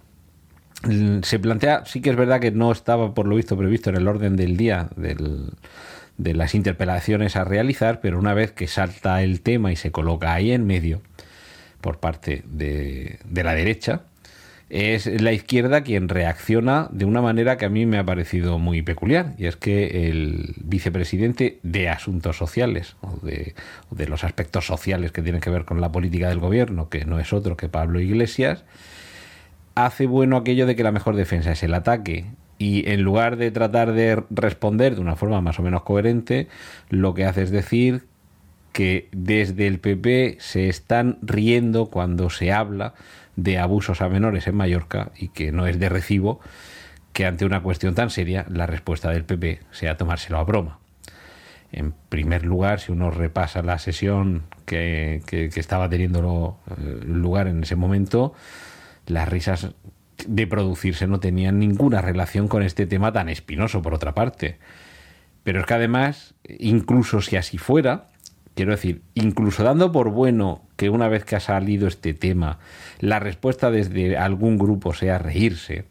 Se 1.23 1.39
plantea, 1.39 1.85
sí 1.87 2.01
que 2.01 2.11
es 2.11 2.17
verdad 2.17 2.41
que 2.41 2.53
no 2.53 2.71
estaba 2.71 3.13
por 3.13 3.27
lo 3.27 3.35
visto 3.37 3.57
previsto 3.57 3.91
en 3.91 3.97
el 3.97 4.07
orden 4.07 4.37
del 4.37 4.57
día 4.57 4.89
de 4.97 6.35
las 6.35 6.55
interpelaciones 6.55 7.35
a 7.37 7.45
realizar, 7.45 8.01
pero 8.01 8.19
una 8.19 8.35
vez 8.35 8.53
que 8.53 8.69
salta 8.69 9.23
el 9.23 9.41
tema 9.41 9.73
y 9.73 9.77
se 9.77 9.91
coloca 9.91 10.33
ahí 10.33 10.53
en 10.53 10.67
medio 10.67 11.03
por 11.81 11.99
parte 11.99 12.43
de, 12.47 13.19
de 13.25 13.45
la 13.45 13.55
derecha, 13.55 14.03
es 14.71 15.07
la 15.07 15.33
izquierda 15.33 15.83
quien 15.83 16.09
reacciona 16.09 16.89
de 16.91 17.07
una 17.07 17.23
manera 17.23 17.57
que 17.57 17.65
a 17.65 17.71
mí 17.71 17.87
me 17.87 17.99
ha 17.99 18.05
parecido 18.05 18.59
muy 18.59 18.83
peculiar, 18.83 19.35
y 19.39 19.47
es 19.47 19.57
que 19.57 20.09
el 20.09 20.55
vicepresidente 20.59 21.59
de 21.63 21.89
Asuntos 21.89 22.37
Sociales, 22.37 22.97
o 23.01 23.19
de, 23.25 23.55
los 24.07 24.25
aspectos 24.25 24.67
sociales 24.67 25.13
que 25.13 25.23
tienen 25.23 25.41
que 25.41 25.51
ver 25.51 25.65
con 25.65 25.81
la 25.81 25.91
política 25.91 26.29
del 26.29 26.39
gobierno, 26.39 26.89
que 26.89 27.05
no 27.05 27.19
es 27.19 27.33
otro 27.33 27.57
que 27.57 27.69
Pablo 27.69 28.01
Iglesias, 28.01 28.65
hace 29.87 30.07
bueno 30.07 30.37
aquello 30.37 30.67
de 30.67 30.77
que 30.77 30.83
la 30.83 30.93
mejor 30.93 31.17
defensa 31.17 31.53
es 31.53 31.63
el 31.63 31.75
ataque. 31.75 32.27
Y 32.59 32.91
en 32.91 33.03
lugar 33.03 33.37
de 33.37 33.51
tratar 33.51 33.93
de 33.93 34.23
responder 34.31 34.97
de 34.97 35.01
una 35.01 35.15
forma 35.15 35.41
más 35.41 35.59
o 35.61 35.63
menos 35.63 35.83
coherente, 35.83 36.49
lo 36.89 37.15
que 37.15 37.25
hace 37.25 37.43
es 37.43 37.51
decir 37.51 38.07
que 38.73 39.09
desde 39.13 39.67
el 39.67 39.79
PP 39.79 40.37
se 40.41 40.69
están 40.69 41.19
riendo 41.23 41.87
cuando 41.87 42.31
se 42.31 42.53
habla 42.53 42.95
de 43.37 43.59
abusos 43.59 44.03
a 44.03 44.09
menores 44.09 44.47
en 44.49 44.57
Mallorca 44.57 45.13
y 45.17 45.29
que 45.29 45.53
no 45.53 45.67
es 45.67 45.79
de 45.79 45.89
recibo 45.89 46.41
que 47.13 47.27
ante 47.27 47.45
una 47.45 47.63
cuestión 47.63 47.95
tan 47.95 48.11
seria 48.11 48.47
la 48.49 48.67
respuesta 48.67 49.11
del 49.11 49.25
PP 49.25 49.61
sea 49.71 49.97
tomárselo 49.97 50.39
a 50.39 50.45
broma. 50.45 50.79
En 51.71 51.93
primer 52.09 52.45
lugar, 52.45 52.81
si 52.81 52.93
uno 52.93 53.11
repasa 53.11 53.63
la 53.63 53.79
sesión 53.79 54.45
que, 54.67 55.23
estaba 55.55 55.89
teniendo 55.89 56.59
eh, 56.71 57.01
lugar 57.05 57.47
en 57.47 57.63
ese 57.63 57.77
momento, 57.77 58.35
las 59.09 59.29
risas 59.29 59.75
de 60.27 60.47
producirse 60.47 61.07
no 61.07 61.21
tenían 61.21 61.59
ninguna 61.59 62.01
relación 62.01 62.49
con 62.49 62.63
este 62.63 62.87
tema 62.87 63.13
tan 63.13 63.29
espinoso, 63.29 63.83
por 63.83 63.95
otra 63.95 64.15
parte. 64.15 64.59
Pero 65.45 65.61
es 65.61 65.67
que 65.67 65.75
además, 65.75 66.35
incluso 66.59 67.21
si 67.21 67.37
así 67.37 67.59
fuera, 67.59 68.09
quiero 68.55 68.73
decir, 68.73 69.03
incluso 69.15 69.63
dando 69.63 69.93
por 69.93 70.11
bueno 70.11 70.63
que 70.77 70.91
una 70.91 71.09
vez 71.09 71.25
que 71.25 71.37
ha 71.37 71.41
salido 71.41 71.87
este 71.87 72.15
tema, 72.15 72.59
la 72.99 73.21
respuesta 73.21 73.71
desde 73.71 74.17
algún 74.17 74.59
grupo 74.59 74.93
sea 74.95 75.19
reírse, 75.19 75.85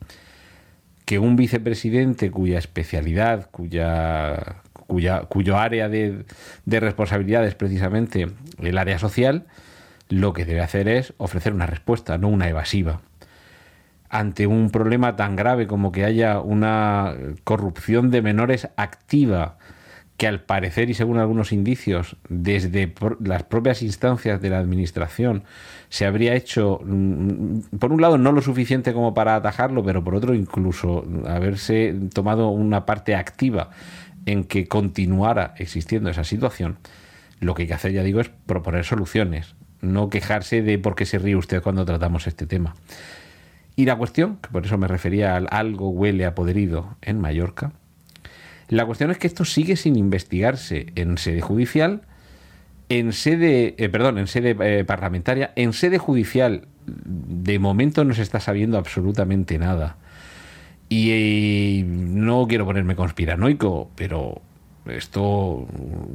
que 1.06 1.20
un 1.20 1.38
vicepresidente 1.38 2.30
cuya 2.30 2.60
especialidad, 2.60 3.50
cuya, 3.50 4.58
cuya 4.74 5.22
cuyo 5.22 5.58
área 5.58 5.88
de, 5.88 6.26
de 6.66 6.80
responsabilidad 6.82 7.48
es 7.48 7.56
precisamente 7.56 8.28
el 8.62 8.78
área 8.78 9.00
social, 9.00 9.46
lo 10.10 10.34
que 10.34 10.46
debe 10.46 10.62
hacer 10.62 10.90
es 10.90 11.14
ofrecer 11.18 11.54
una 11.54 11.66
respuesta, 11.66 12.18
no 12.18 12.28
una 12.28 12.50
evasiva. 12.50 13.02
Ante 14.10 14.48
un 14.48 14.70
problema 14.70 15.16
tan 15.16 15.36
grave 15.36 15.68
como 15.68 15.92
que 15.92 16.06
haya 16.06 16.40
una 16.40 17.16
corrupción 17.44 18.10
de 18.10 18.22
menores 18.22 18.70
activa, 18.78 19.58
que 20.18 20.28
al 20.28 20.42
parecer 20.42 20.90
y 20.90 20.96
según 20.96 21.20
algunos 21.20 21.52
indicios, 21.52 22.18
desde 22.28 22.94
las 23.24 23.44
propias 23.44 23.84
instancias 23.84 24.42
de 24.42 24.50
la 24.50 24.58
Administración 24.58 25.44
se 25.90 26.06
habría 26.06 26.34
hecho, 26.34 26.80
mm, 26.84 27.78
por 27.80 27.94
un 27.94 28.02
lado, 28.02 28.18
no 28.18 28.32
lo 28.32 28.42
suficiente 28.42 28.94
como 28.94 29.14
para 29.14 29.36
atajarlo, 29.36 29.84
pero 29.84 30.04
por 30.04 30.16
otro, 30.16 30.34
incluso 30.34 31.06
haberse 31.28 31.94
tomado 32.14 32.50
una 32.50 32.86
parte 32.86 33.16
activa 33.16 33.70
en 34.26 34.44
que 34.44 34.68
continuara 34.68 35.54
existiendo 35.58 36.10
esa 36.10 36.24
situación, 36.24 36.78
lo 37.40 37.54
que 37.54 37.64
hay 37.64 37.68
que 37.68 37.76
hacer, 37.76 37.92
ya 37.92 38.04
digo, 38.04 38.20
es 38.20 38.30
proponer 38.48 38.86
soluciones, 38.86 39.56
no 39.82 40.10
quejarse 40.10 40.64
de 40.64 40.80
por 40.80 40.96
qué 40.96 41.06
se 41.06 41.20
ríe 41.20 41.36
usted 41.36 41.62
cuando 41.62 41.86
tratamos 41.86 42.26
este 42.26 42.48
tema. 42.48 42.76
Y 43.78 43.86
la 43.86 43.96
cuestión, 43.96 44.38
que 44.38 44.50
por 44.50 44.66
eso 44.66 44.78
me 44.78 44.88
refería 44.88 45.36
al 45.36 45.48
algo 45.52 45.90
huele 45.90 46.26
a 46.26 46.34
podrido 46.34 46.98
en 47.04 47.22
Mallorca, 47.22 47.74
la 48.70 48.86
cuestión 48.86 49.12
es 49.12 49.20
que 49.20 49.28
esto 49.28 49.46
sigue 49.46 49.76
sin 49.76 49.96
investigarse 49.96 50.88
en 50.96 51.18
sede 51.20 51.42
judicial, 51.42 52.02
en 52.90 53.14
sede, 53.14 53.76
eh, 53.78 53.88
perdón, 53.88 54.18
en 54.18 54.26
sede 54.26 54.58
eh, 54.60 54.84
parlamentaria, 54.84 55.54
en 55.56 55.74
sede 55.74 56.00
judicial. 56.00 56.68
De 56.88 57.60
momento 57.60 58.04
no 58.04 58.16
se 58.16 58.24
está 58.24 58.40
sabiendo 58.40 58.80
absolutamente 58.80 59.60
nada. 59.60 59.98
Y, 60.90 61.84
no 61.86 62.48
quiero 62.48 62.66
ponerme 62.66 62.96
conspiranoico, 62.96 63.92
pero 63.96 64.42
esto 64.88 65.68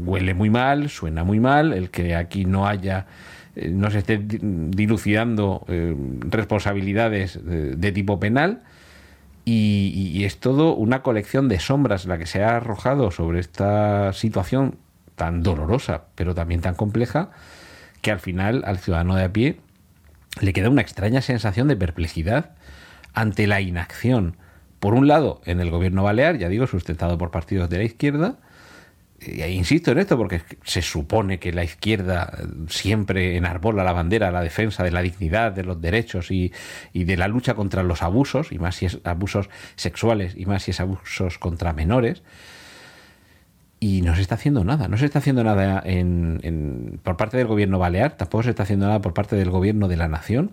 huele 0.04 0.34
muy 0.34 0.50
mal, 0.50 0.88
suena 0.88 1.22
muy 1.22 1.38
mal, 1.38 1.72
el 1.72 1.90
que 1.90 2.16
aquí 2.16 2.44
no 2.44 2.66
haya, 2.66 3.06
eh, 3.56 3.68
no 3.70 3.90
se 3.90 3.98
esté 3.98 4.20
dilucidando 4.22 5.64
responsabilidades 6.30 7.38
de 7.42 7.92
tipo 7.92 8.18
penal 8.20 8.62
y, 9.44 10.24
es 10.24 10.38
todo 10.38 10.74
una 10.74 11.02
colección 11.02 11.48
de 11.48 11.58
sombras 11.58 12.06
la 12.06 12.18
que 12.18 12.26
se 12.26 12.44
ha 12.44 12.56
arrojado 12.56 13.10
sobre 13.10 13.40
esta 13.40 14.12
situación 14.12 14.76
tan 15.16 15.42
dolorosa, 15.42 16.04
pero 16.14 16.34
también 16.34 16.60
tan 16.60 16.74
compleja, 16.74 17.30
que 18.00 18.10
al 18.10 18.20
final 18.20 18.62
al 18.66 18.78
ciudadano 18.78 19.16
de 19.16 19.24
a 19.24 19.32
pie 19.32 19.60
le 20.40 20.52
queda 20.52 20.70
una 20.70 20.82
extraña 20.82 21.20
sensación 21.22 21.68
de 21.68 21.76
perplejidad 21.76 22.52
ante 23.14 23.46
la 23.46 23.60
inacción, 23.60 24.36
por 24.80 24.94
un 24.94 25.06
lado, 25.06 25.40
en 25.44 25.60
el 25.60 25.70
gobierno 25.70 26.02
balear, 26.02 26.38
ya 26.38 26.48
digo, 26.48 26.66
sustentado 26.66 27.18
por 27.18 27.30
partidos 27.30 27.68
de 27.68 27.78
la 27.78 27.84
izquierda, 27.84 28.36
insisto 29.48 29.92
en 29.92 29.98
esto 29.98 30.16
porque 30.16 30.42
se 30.64 30.82
supone 30.82 31.38
que 31.38 31.52
la 31.52 31.64
izquierda 31.64 32.38
siempre 32.68 33.36
enarbola 33.36 33.84
la 33.84 33.92
bandera 33.92 34.30
la 34.30 34.42
defensa 34.42 34.82
de 34.82 34.90
la 34.90 35.02
dignidad, 35.02 35.52
de 35.52 35.64
los 35.64 35.80
derechos 35.80 36.30
y, 36.30 36.52
y, 36.92 37.04
de 37.04 37.16
la 37.16 37.28
lucha 37.28 37.54
contra 37.54 37.82
los 37.82 38.02
abusos, 38.02 38.52
y 38.52 38.58
más 38.58 38.76
si 38.76 38.86
es 38.86 38.98
abusos 39.04 39.48
sexuales 39.76 40.34
y 40.36 40.46
más 40.46 40.64
si 40.64 40.72
es 40.72 40.80
abusos 40.80 41.38
contra 41.38 41.72
menores. 41.72 42.22
Y 43.80 44.02
no 44.02 44.14
se 44.14 44.22
está 44.22 44.36
haciendo 44.36 44.62
nada, 44.62 44.86
no 44.86 44.96
se 44.96 45.06
está 45.06 45.18
haciendo 45.18 45.42
nada 45.42 45.82
en, 45.84 47.00
por 47.02 47.16
parte 47.16 47.36
del 47.36 47.48
gobierno 47.48 47.80
balear, 47.80 48.16
tampoco 48.16 48.44
se 48.44 48.50
está 48.50 48.62
haciendo 48.62 48.86
nada 48.86 49.00
por 49.00 49.12
parte 49.12 49.34
del 49.34 49.50
gobierno 49.50 49.88
de 49.88 49.96
la 49.96 50.06
nación 50.06 50.52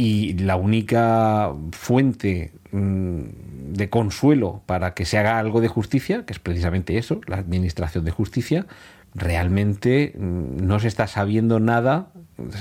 y 0.00 0.32
la 0.38 0.56
única 0.56 1.52
fuente 1.72 2.54
mm, 2.72 3.20
de 3.74 3.90
consuelo 3.90 4.62
para 4.64 4.94
que 4.94 5.04
se 5.04 5.18
haga 5.18 5.38
algo 5.38 5.60
de 5.60 5.68
justicia, 5.68 6.24
que 6.24 6.32
es 6.32 6.38
precisamente 6.38 6.96
eso, 6.96 7.20
la 7.26 7.36
administración 7.36 8.06
de 8.06 8.10
justicia, 8.10 8.66
realmente 9.14 10.14
mm, 10.16 10.66
no 10.66 10.80
se 10.80 10.88
está 10.88 11.06
sabiendo 11.06 11.60
nada. 11.60 12.12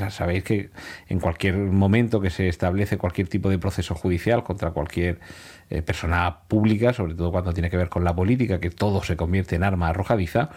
sabéis 0.10 0.43
que 0.43 0.72
en 1.08 1.22
cualquier 1.22 1.55
momento 1.55 2.19
que 2.19 2.29
se 2.29 2.50
establece 2.50 2.98
cualquier 2.98 3.29
tipo 3.29 3.50
de 3.50 3.58
proceso 3.58 3.96
judicial 3.96 4.43
contra 4.43 4.72
cualquier 4.72 5.22
eh, 5.69 5.81
persona 5.81 6.39
pública, 6.50 6.91
sobre 6.91 7.15
todo 7.15 7.31
cuando 7.31 7.53
tiene 7.53 7.69
que 7.69 7.77
ver 7.77 7.88
con 7.88 8.03
la 8.03 8.13
política, 8.13 8.60
que 8.60 8.69
todo 8.69 9.01
se 9.01 9.15
convierte 9.15 9.55
en 9.55 9.63
arma 9.63 9.88
arrojadiza, 9.88 10.50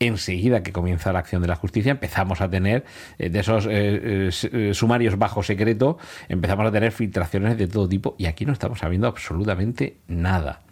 enseguida 0.00 0.62
que 0.62 0.72
comienza 0.72 1.12
la 1.12 1.20
acción 1.20 1.42
de 1.42 1.48
la 1.48 1.56
justicia 1.56 1.92
empezamos 1.92 2.40
a 2.40 2.50
tener 2.50 2.84
eh, 3.18 3.30
de 3.30 3.40
esos 3.40 3.66
eh, 3.66 4.30
eh, 4.30 4.74
sumarios 4.74 5.18
bajo 5.18 5.42
secreto, 5.42 5.98
empezamos 6.28 6.66
a 6.66 6.72
tener 6.72 6.92
filtraciones 6.92 7.56
de 7.56 7.66
todo 7.66 7.88
tipo 7.88 8.14
y 8.18 8.26
aquí 8.26 8.44
no 8.44 8.52
estamos 8.52 8.80
sabiendo 8.80 9.06
absolutamente 9.06 9.96
nada. 10.06 10.62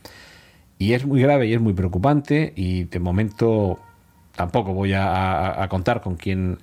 Y 0.79 0.93
es 0.93 1.07
muy 1.07 1.23
grave 1.23 1.47
y 1.47 1.55
es 1.55 1.61
muy 1.61 1.73
preocupante 1.73 2.53
y 2.57 2.85
de 2.85 2.99
momento 2.99 3.79
tampoco 4.35 4.75
voy 4.75 4.93
a, 4.95 5.65
contar 5.71 6.01
con 6.01 6.17
quién 6.17 6.59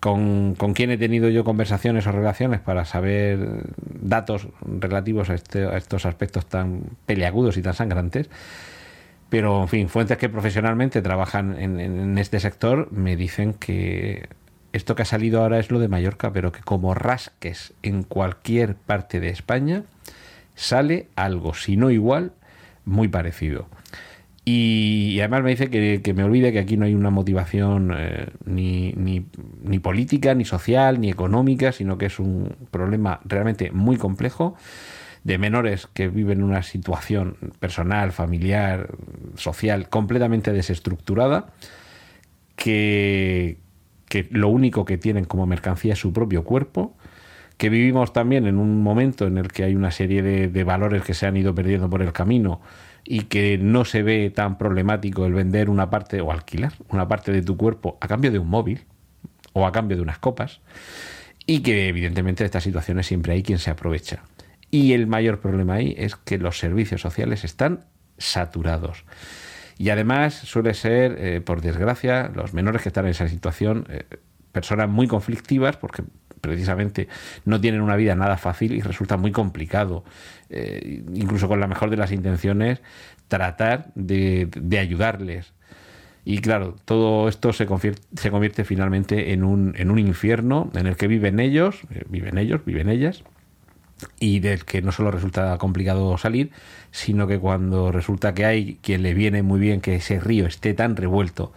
con, 0.00 0.54
con 0.56 0.72
quién 0.72 0.90
he 0.90 0.98
tenido 0.98 1.28
yo 1.28 1.44
conversaciones 1.44 2.06
o 2.06 2.12
relaciones 2.12 2.60
para 2.60 2.84
saber 2.84 3.64
datos 3.86 4.48
relativos 4.62 5.30
a, 5.30 5.34
este, 5.34 5.64
a 5.64 5.76
estos 5.76 6.06
aspectos 6.06 6.46
tan 6.46 6.82
peleagudos 7.06 7.56
y 7.58 7.62
tan 7.62 7.74
sangrantes. 7.74 8.28
Pero, 9.32 9.62
en 9.62 9.68
fin, 9.68 9.88
fuentes 9.88 10.18
que 10.18 10.28
profesionalmente 10.28 11.00
trabajan 11.00 11.58
en, 11.58 11.80
en, 11.80 12.18
este 12.18 12.38
sector 12.38 12.92
me 12.92 13.16
dicen 13.16 13.54
que 13.54 14.28
esto 14.74 14.94
que 14.94 15.00
ha 15.00 15.06
salido 15.06 15.40
ahora 15.40 15.58
es 15.58 15.70
lo 15.70 15.78
de 15.78 15.88
Mallorca, 15.88 16.34
pero 16.34 16.52
que 16.52 16.60
como 16.60 16.92
rasques 16.92 17.72
en 17.82 18.02
cualquier 18.02 18.74
parte 18.74 19.20
de 19.20 19.30
España, 19.30 19.84
sale 20.54 21.06
algo, 21.16 21.54
si 21.54 21.78
no 21.78 21.90
igual, 21.90 22.32
muy 22.84 23.08
parecido. 23.08 23.68
Y, 24.44 25.18
además 25.20 25.44
me 25.44 25.50
dice 25.50 25.70
que, 25.70 26.12
me 26.12 26.24
olvide 26.24 26.52
que 26.52 26.58
aquí 26.58 26.76
no 26.76 26.84
hay 26.84 26.92
una 26.92 27.08
motivación 27.08 27.94
eh, 27.96 28.26
ni, 28.44 28.92
ni, 28.98 29.24
ni, 29.62 29.78
política, 29.78 30.34
ni 30.34 30.44
social, 30.44 31.00
ni 31.00 31.08
económica, 31.08 31.72
sino 31.72 31.96
que 31.96 32.04
es 32.04 32.18
un 32.18 32.54
problema 32.70 33.20
realmente 33.24 33.70
muy 33.70 33.96
complejo 33.96 34.56
de 35.24 35.38
menores 35.38 35.86
que 35.86 36.08
viven 36.08 36.42
una 36.42 36.62
situación 36.62 37.36
personal, 37.60 38.12
familiar, 38.12 38.88
social 39.36 39.88
completamente 39.88 40.52
desestructurada, 40.52 41.52
que, 42.56 43.58
que 44.08 44.26
lo 44.30 44.48
único 44.48 44.84
que 44.84 44.98
tienen 44.98 45.24
como 45.24 45.46
mercancía 45.46 45.92
es 45.92 45.98
su 45.98 46.12
propio 46.12 46.44
cuerpo, 46.44 46.96
que 47.56 47.68
vivimos 47.68 48.12
también 48.12 48.46
en 48.46 48.58
un 48.58 48.82
momento 48.82 49.26
en 49.26 49.38
el 49.38 49.48
que 49.48 49.64
hay 49.64 49.76
una 49.76 49.90
serie 49.90 50.22
de, 50.22 50.48
de 50.48 50.64
valores 50.64 51.02
que 51.02 51.14
se 51.14 51.26
han 51.26 51.36
ido 51.36 51.54
perdiendo 51.54 51.88
por 51.88 52.02
el 52.02 52.12
camino 52.12 52.60
y 53.04 53.22
que 53.22 53.58
no 53.58 53.84
se 53.84 54.02
ve 54.02 54.30
tan 54.30 54.58
problemático 54.58 55.26
el 55.26 55.32
vender 55.32 55.70
una 55.70 55.90
parte 55.90 56.20
o 56.20 56.30
alquilar 56.30 56.72
una 56.88 57.08
parte 57.08 57.32
de 57.32 57.42
tu 57.42 57.56
cuerpo 57.56 57.98
a 58.00 58.08
cambio 58.08 58.30
de 58.30 58.38
un 58.38 58.48
móvil 58.48 58.84
o 59.52 59.66
a 59.66 59.72
cambio 59.72 59.96
de 59.96 60.02
unas 60.02 60.18
copas 60.18 60.60
y 61.46 61.60
que 61.60 61.88
evidentemente 61.88 62.44
de 62.44 62.46
estas 62.46 62.64
situaciones 62.64 63.06
siempre 63.06 63.32
hay 63.32 63.42
quien 63.42 63.58
se 63.58 63.70
aprovecha. 63.70 64.22
Y 64.72 64.94
el 64.94 65.06
mayor 65.06 65.38
problema 65.38 65.74
ahí 65.74 65.94
es 65.98 66.16
que 66.16 66.38
los 66.38 66.58
servicios 66.58 67.02
sociales 67.02 67.44
están 67.44 67.84
saturados. 68.16 69.04
Y 69.76 69.90
además 69.90 70.32
suele 70.32 70.72
ser, 70.72 71.16
eh, 71.18 71.42
por 71.42 71.60
desgracia, 71.60 72.32
los 72.34 72.54
menores 72.54 72.80
que 72.80 72.88
están 72.88 73.04
en 73.04 73.10
esa 73.10 73.28
situación, 73.28 73.86
eh, 73.90 74.04
personas 74.50 74.88
muy 74.88 75.06
conflictivas, 75.06 75.76
porque 75.76 76.04
precisamente 76.40 77.06
no 77.44 77.60
tienen 77.60 77.82
una 77.82 77.96
vida 77.96 78.14
nada 78.14 78.38
fácil 78.38 78.72
y 78.72 78.80
resulta 78.80 79.18
muy 79.18 79.30
complicado, 79.30 80.04
eh, 80.48 81.04
incluso 81.12 81.48
con 81.48 81.60
la 81.60 81.66
mejor 81.66 81.90
de 81.90 81.98
las 81.98 82.10
intenciones, 82.10 82.80
tratar 83.28 83.92
de, 83.94 84.48
de 84.56 84.78
ayudarles. 84.78 85.52
Y 86.24 86.38
claro, 86.38 86.76
todo 86.86 87.28
esto 87.28 87.52
se 87.52 87.66
convierte, 87.66 88.00
se 88.16 88.30
convierte 88.30 88.64
finalmente 88.64 89.34
en 89.34 89.44
un, 89.44 89.74
en 89.76 89.90
un 89.90 89.98
infierno 89.98 90.70
en 90.74 90.86
el 90.86 90.96
que 90.96 91.08
viven 91.08 91.40
ellos, 91.40 91.82
viven 92.08 92.38
ellos, 92.38 92.64
viven 92.64 92.88
ellas, 92.88 93.22
y 94.18 94.40
del 94.40 94.64
que 94.64 94.82
no 94.82 94.92
solo 94.92 95.10
resulta 95.10 95.56
complicado 95.58 96.16
salir, 96.18 96.50
sino 96.90 97.26
que 97.26 97.38
cuando 97.38 97.92
resulta 97.92 98.34
que 98.34 98.44
hay 98.44 98.78
quien 98.82 99.02
le 99.02 99.14
viene 99.14 99.42
muy 99.42 99.60
bien 99.60 99.80
que 99.80 99.96
ese 99.96 100.20
río 100.20 100.46
esté 100.46 100.74
tan 100.74 100.96
revuelto, 100.96 101.52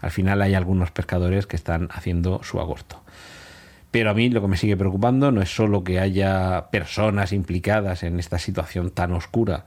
al 0.00 0.10
final 0.10 0.42
hay 0.42 0.54
algunos 0.54 0.90
pescadores 0.90 1.46
que 1.46 1.56
están 1.56 1.88
haciendo 1.92 2.42
su 2.42 2.60
agosto. 2.60 3.02
Pero 3.90 4.10
a 4.10 4.14
mí 4.14 4.30
lo 4.30 4.40
que 4.40 4.48
me 4.48 4.56
sigue 4.56 4.76
preocupando 4.76 5.32
no 5.32 5.42
es 5.42 5.54
solo 5.54 5.82
que 5.82 5.98
haya 5.98 6.66
personas 6.70 7.32
implicadas 7.32 8.02
en 8.02 8.20
esta 8.20 8.38
situación 8.38 8.90
tan 8.90 9.12
oscura 9.12 9.64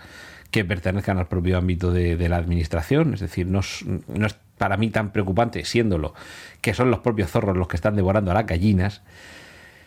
que 0.49 0.63
pertenezcan 0.63 1.17
al 1.17 1.27
propio 1.27 1.57
ámbito 1.57 1.91
de, 1.91 2.29
la 2.29 2.37
administración, 2.37 3.15
es 3.15 3.19
decir, 3.19 3.47
no 3.47 3.61
no 4.07 4.27
es, 4.27 4.35
para 4.57 4.77
mí 4.77 4.89
tan 4.89 5.11
preocupante, 5.11 5.65
siéndolo, 5.65 6.13
que 6.61 6.73
son 6.73 6.91
los 6.91 6.99
propios 6.99 7.31
zorros 7.31 7.57
los 7.57 7.67
que 7.67 7.75
están 7.75 7.95
devorando 7.95 8.31
a 8.31 8.35
las 8.35 8.45
gallinas, 8.45 9.01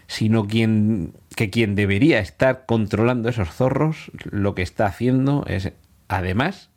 sino 0.06 0.46
quien, 0.46 1.14
que 1.34 1.50
quien 1.50 1.74
debería 1.74 2.20
estar 2.20 2.64
controlando 2.66 3.28
esos 3.28 3.50
zorros 3.50 4.10
lo 4.24 4.54
que 4.54 4.62
está 4.62 4.86
haciendo 4.86 5.44
es, 5.48 5.72
además 6.08 6.70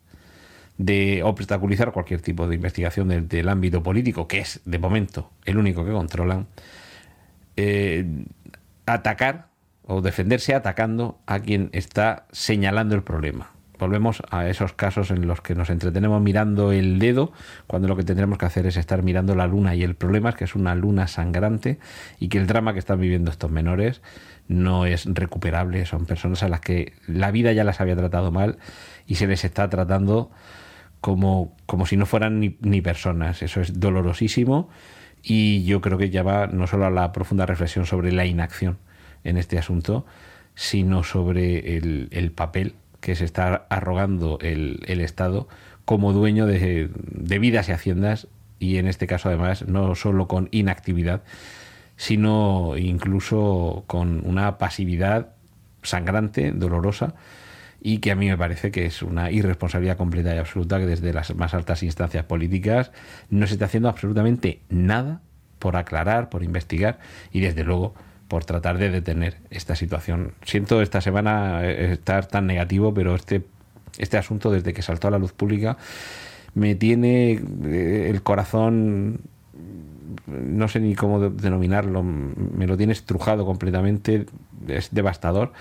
de 0.78 1.22
obstaculizar 1.22 1.92
cualquier 1.92 2.22
tipo 2.22 2.48
de 2.48 2.54
investigación 2.54 3.28
del, 3.28 3.48
ámbito 3.48 3.82
político, 3.82 4.26
que 4.26 4.38
es 4.38 4.60
de 4.64 4.78
momento 4.78 5.30
el 5.44 5.58
único 5.58 5.84
que 5.84 5.92
controlan, 5.92 6.46
eh, 7.56 8.06
atacar 8.86 9.48
o 9.82 10.00
defenderse 10.00 10.54
atacando 10.54 11.18
a 11.26 11.40
quien 11.40 11.68
está 11.72 12.26
señalando 12.32 12.94
el 12.94 13.02
problema. 13.02 13.50
Volvemos 13.80 14.22
a 14.30 14.46
esos 14.46 14.74
casos 14.74 15.10
en 15.10 15.26
los 15.26 15.40
que 15.40 15.54
nos 15.54 15.70
entretenemos 15.70 16.20
mirando 16.20 16.70
el 16.70 16.98
dedo, 16.98 17.32
cuando 17.66 17.88
lo 17.88 17.96
que 17.96 18.04
tendremos 18.04 18.36
que 18.36 18.44
hacer 18.44 18.66
es 18.66 18.76
estar 18.76 19.02
mirando 19.02 19.34
la 19.34 19.46
luna 19.46 19.74
y 19.74 19.82
el 19.82 19.94
problema 19.94 20.28
es 20.28 20.34
que 20.34 20.44
es 20.44 20.54
una 20.54 20.74
luna 20.74 21.06
sangrante 21.06 21.78
y 22.18 22.28
que 22.28 22.36
el 22.36 22.46
drama 22.46 22.74
que 22.74 22.78
están 22.78 23.00
viviendo 23.00 23.30
estos 23.30 23.50
menores 23.50 24.02
no 24.48 24.84
es 24.84 25.06
recuperable. 25.06 25.86
Son 25.86 26.04
personas 26.04 26.42
a 26.42 26.48
las 26.48 26.60
que 26.60 26.92
la 27.06 27.30
vida 27.30 27.52
ya 27.52 27.64
las 27.64 27.80
había 27.80 27.96
tratado 27.96 28.30
mal 28.30 28.58
y 29.06 29.14
se 29.14 29.26
les 29.26 29.44
está 29.46 29.70
tratando 29.70 30.30
como, 31.00 31.56
como 31.64 31.86
si 31.86 31.96
no 31.96 32.04
fueran 32.04 32.38
ni, 32.38 32.80
personas. 32.82 33.42
Eso 33.42 33.62
es 33.62 33.80
dolorosísimo 33.80 34.68
y 35.22 35.64
yo 35.64 35.80
creo 35.80 35.96
que 35.96 36.10
llama 36.10 36.48
no 36.48 36.66
solo 36.66 36.84
a 36.84 36.90
la 36.90 37.12
profunda 37.12 37.46
reflexión 37.46 37.86
sobre 37.86 38.12
la 38.12 38.26
inacción 38.26 38.76
en 39.24 39.38
este 39.38 39.58
asunto, 39.58 40.04
sino 40.54 41.02
sobre 41.02 41.78
el 41.78 42.32
papel 42.32 42.74
que 43.00 43.16
se 43.16 43.24
está 43.24 43.66
arrogando 43.68 44.38
el, 44.40 44.82
el 44.86 45.00
Estado 45.00 45.48
como 45.84 46.12
dueño 46.12 46.46
de, 46.46 46.90
de, 46.94 47.38
vidas 47.38 47.68
y 47.68 47.72
haciendas 47.72 48.28
y 48.58 48.76
en 48.76 48.86
este 48.86 49.06
caso 49.06 49.28
además 49.28 49.66
no 49.66 49.94
solo 49.94 50.28
con 50.28 50.48
inactividad, 50.52 51.22
sino 51.96 52.76
incluso 52.76 53.84
con 53.86 54.24
una 54.24 54.58
pasividad 54.58 55.34
sangrante, 55.82 56.52
dolorosa, 56.52 57.14
y 57.80 57.98
que 57.98 58.10
a 58.10 58.14
mí 58.14 58.28
me 58.28 58.36
parece 58.36 58.70
que 58.70 58.86
es 58.86 59.02
una 59.02 59.30
irresponsabilidad 59.30 59.96
completa 59.96 60.34
y 60.34 60.38
absoluta 60.38 60.78
que 60.78 60.86
desde 60.86 61.12
las 61.12 61.34
más 61.34 61.54
altas 61.54 61.82
instancias 61.82 62.24
políticas 62.24 62.92
no 63.30 63.46
se 63.46 63.54
está 63.54 63.64
haciendo 63.64 63.88
absolutamente 63.88 64.60
nada 64.68 65.22
por 65.58 65.76
aclarar, 65.76 66.28
por 66.28 66.42
investigar 66.42 66.98
y 67.32 67.40
desde 67.40 67.64
luego 67.64 67.94
por 68.30 68.44
tratar 68.44 68.78
de 68.78 68.90
detener 68.90 69.38
esta 69.50 69.74
situación. 69.74 70.34
Siento 70.44 70.80
esta 70.80 71.00
semana 71.00 71.66
estar 71.66 72.26
tan 72.26 72.46
negativo, 72.46 72.94
pero 72.94 73.16
este, 73.16 73.42
este 73.98 74.18
asunto 74.18 74.52
desde 74.52 74.72
que 74.72 74.82
saltó 74.82 75.08
a 75.08 75.10
la 75.10 75.18
luz 75.18 75.32
pública 75.32 75.76
me 76.54 76.76
tiene 76.76 77.32
el 77.32 78.22
corazón 78.22 79.22
no 80.26 80.68
sé 80.68 80.78
ni 80.78 80.94
cómo 80.94 81.28
denominarlo, 81.28 82.02
me 82.04 82.66
lo 82.66 82.76
tiene 82.76 82.92
estrujado 82.92 83.44
completamente, 83.44 84.26
es 84.68 84.90
devastador. 84.92 85.52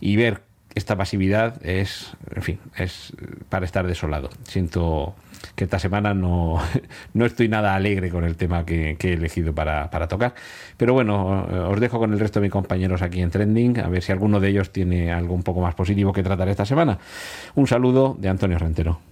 Y 0.00 0.16
ver 0.16 0.42
esta 0.74 0.96
pasividad 0.96 1.64
es, 1.64 2.12
en 2.34 2.42
fin, 2.42 2.58
es 2.76 3.12
para 3.48 3.64
estar 3.64 3.86
desolado. 3.86 4.30
Siento 4.44 5.14
que 5.54 5.64
esta 5.64 5.78
semana 5.78 6.14
no, 6.14 6.60
no 7.14 7.26
estoy 7.26 7.48
nada 7.48 7.74
alegre 7.74 8.10
con 8.10 8.24
el 8.24 8.36
tema 8.36 8.64
que, 8.64 8.96
he 8.98 9.12
elegido 9.12 9.54
para, 9.54 9.90
para, 9.90 10.08
tocar. 10.08 10.34
Pero 10.76 10.94
bueno, 10.94 11.68
os 11.68 11.80
dejo 11.80 11.98
con 11.98 12.12
el 12.12 12.20
resto 12.20 12.40
de 12.40 12.44
mis 12.44 12.52
compañeros 12.52 13.02
aquí 13.02 13.20
en 13.20 13.30
Trending, 13.30 13.80
a 13.80 13.88
ver 13.88 14.02
si 14.02 14.12
alguno 14.12 14.40
de 14.40 14.48
ellos 14.48 14.70
tiene 14.70 15.12
algo 15.12 15.34
un 15.34 15.42
poco 15.42 15.60
más 15.60 15.74
positivo 15.74 16.12
que 16.12 16.22
tratar 16.22 16.48
esta 16.48 16.64
semana. 16.64 16.98
Un 17.54 17.66
saludo 17.66 18.16
de 18.18 18.28
Antonio 18.28 18.58
Rentero. 18.58 19.11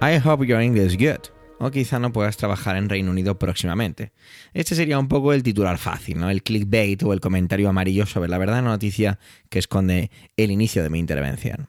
I 0.00 0.20
hope 0.24 0.46
your 0.46 0.60
English 0.60 0.92
is 0.92 0.96
good. 0.96 1.32
O 1.58 1.72
quizá 1.72 1.98
no 1.98 2.12
puedas 2.12 2.36
trabajar 2.36 2.76
en 2.76 2.88
Reino 2.88 3.10
Unido 3.10 3.36
próximamente. 3.36 4.12
Este 4.54 4.76
sería 4.76 4.96
un 4.96 5.08
poco 5.08 5.32
el 5.32 5.42
titular 5.42 5.76
fácil, 5.76 6.18
¿no? 6.18 6.30
El 6.30 6.44
clickbait 6.44 7.02
o 7.02 7.12
el 7.12 7.18
comentario 7.18 7.68
amarillo 7.68 8.06
sobre 8.06 8.28
la 8.28 8.38
verdadera 8.38 8.68
noticia 8.68 9.18
que 9.50 9.58
esconde 9.58 10.12
el 10.36 10.52
inicio 10.52 10.84
de 10.84 10.90
mi 10.90 11.00
intervención. 11.00 11.68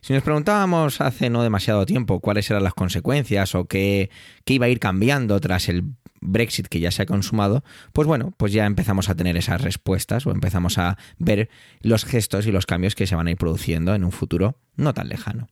Si 0.00 0.12
nos 0.12 0.22
preguntábamos 0.22 1.00
hace 1.00 1.28
no 1.28 1.42
demasiado 1.42 1.86
tiempo 1.86 2.20
cuáles 2.20 2.48
eran 2.50 2.62
las 2.62 2.74
consecuencias 2.74 3.56
o 3.56 3.64
qué, 3.64 4.10
qué, 4.44 4.54
iba 4.54 4.66
a 4.66 4.68
ir 4.70 4.78
cambiando 4.78 5.40
tras 5.40 5.68
el 5.68 5.82
Brexit 6.20 6.68
que 6.68 6.78
ya 6.78 6.92
se 6.92 7.02
ha 7.02 7.06
consumado, 7.06 7.64
pues 7.92 8.06
bueno, 8.06 8.32
pues 8.36 8.52
ya 8.52 8.64
empezamos 8.64 9.08
a 9.08 9.16
tener 9.16 9.36
esas 9.36 9.60
respuestas 9.60 10.24
o 10.24 10.30
empezamos 10.30 10.78
a 10.78 10.96
ver 11.18 11.50
los 11.80 12.04
gestos 12.04 12.46
y 12.46 12.52
los 12.52 12.66
cambios 12.66 12.94
que 12.94 13.08
se 13.08 13.16
van 13.16 13.26
a 13.26 13.32
ir 13.32 13.36
produciendo 13.36 13.92
en 13.96 14.04
un 14.04 14.12
futuro 14.12 14.56
no 14.76 14.94
tan 14.94 15.08
lejano. 15.08 15.48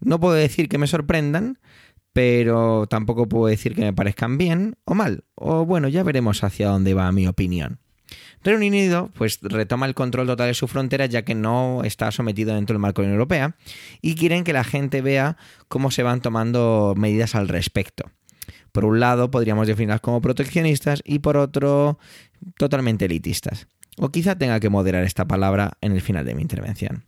No 0.00 0.20
puedo 0.20 0.34
decir 0.34 0.68
que 0.68 0.78
me 0.78 0.86
sorprendan, 0.86 1.58
pero 2.12 2.86
tampoco 2.88 3.28
puedo 3.28 3.46
decir 3.46 3.74
que 3.74 3.82
me 3.82 3.92
parezcan 3.92 4.38
bien 4.38 4.76
o 4.84 4.94
mal. 4.94 5.24
O 5.34 5.64
bueno, 5.64 5.88
ya 5.88 6.02
veremos 6.02 6.42
hacia 6.44 6.68
dónde 6.68 6.94
va 6.94 7.12
mi 7.12 7.26
opinión. 7.26 7.80
Reino 8.42 8.58
Unido 8.58 9.10
pues 9.14 9.38
retoma 9.42 9.86
el 9.86 9.94
control 9.94 10.26
total 10.26 10.48
de 10.48 10.54
su 10.54 10.68
frontera 10.68 11.06
ya 11.06 11.22
que 11.22 11.34
no 11.34 11.82
está 11.84 12.10
sometido 12.10 12.54
dentro 12.54 12.74
del 12.74 12.80
marco 12.80 13.02
de 13.02 13.08
la 13.08 13.10
Unión 13.10 13.20
Europea 13.20 13.56
y 14.00 14.14
quieren 14.14 14.44
que 14.44 14.52
la 14.52 14.64
gente 14.64 15.02
vea 15.02 15.36
cómo 15.68 15.90
se 15.90 16.02
van 16.02 16.20
tomando 16.22 16.94
medidas 16.96 17.34
al 17.34 17.48
respecto. 17.48 18.10
Por 18.72 18.84
un 18.84 19.00
lado, 19.00 19.30
podríamos 19.30 19.66
definirlas 19.66 20.00
como 20.00 20.20
proteccionistas 20.20 21.02
y 21.04 21.18
por 21.18 21.36
otro, 21.36 21.98
totalmente 22.56 23.06
elitistas. 23.06 23.66
O 23.96 24.10
quizá 24.10 24.36
tenga 24.36 24.60
que 24.60 24.68
moderar 24.68 25.04
esta 25.04 25.26
palabra 25.26 25.72
en 25.80 25.92
el 25.92 26.00
final 26.00 26.24
de 26.24 26.34
mi 26.34 26.42
intervención. 26.42 27.04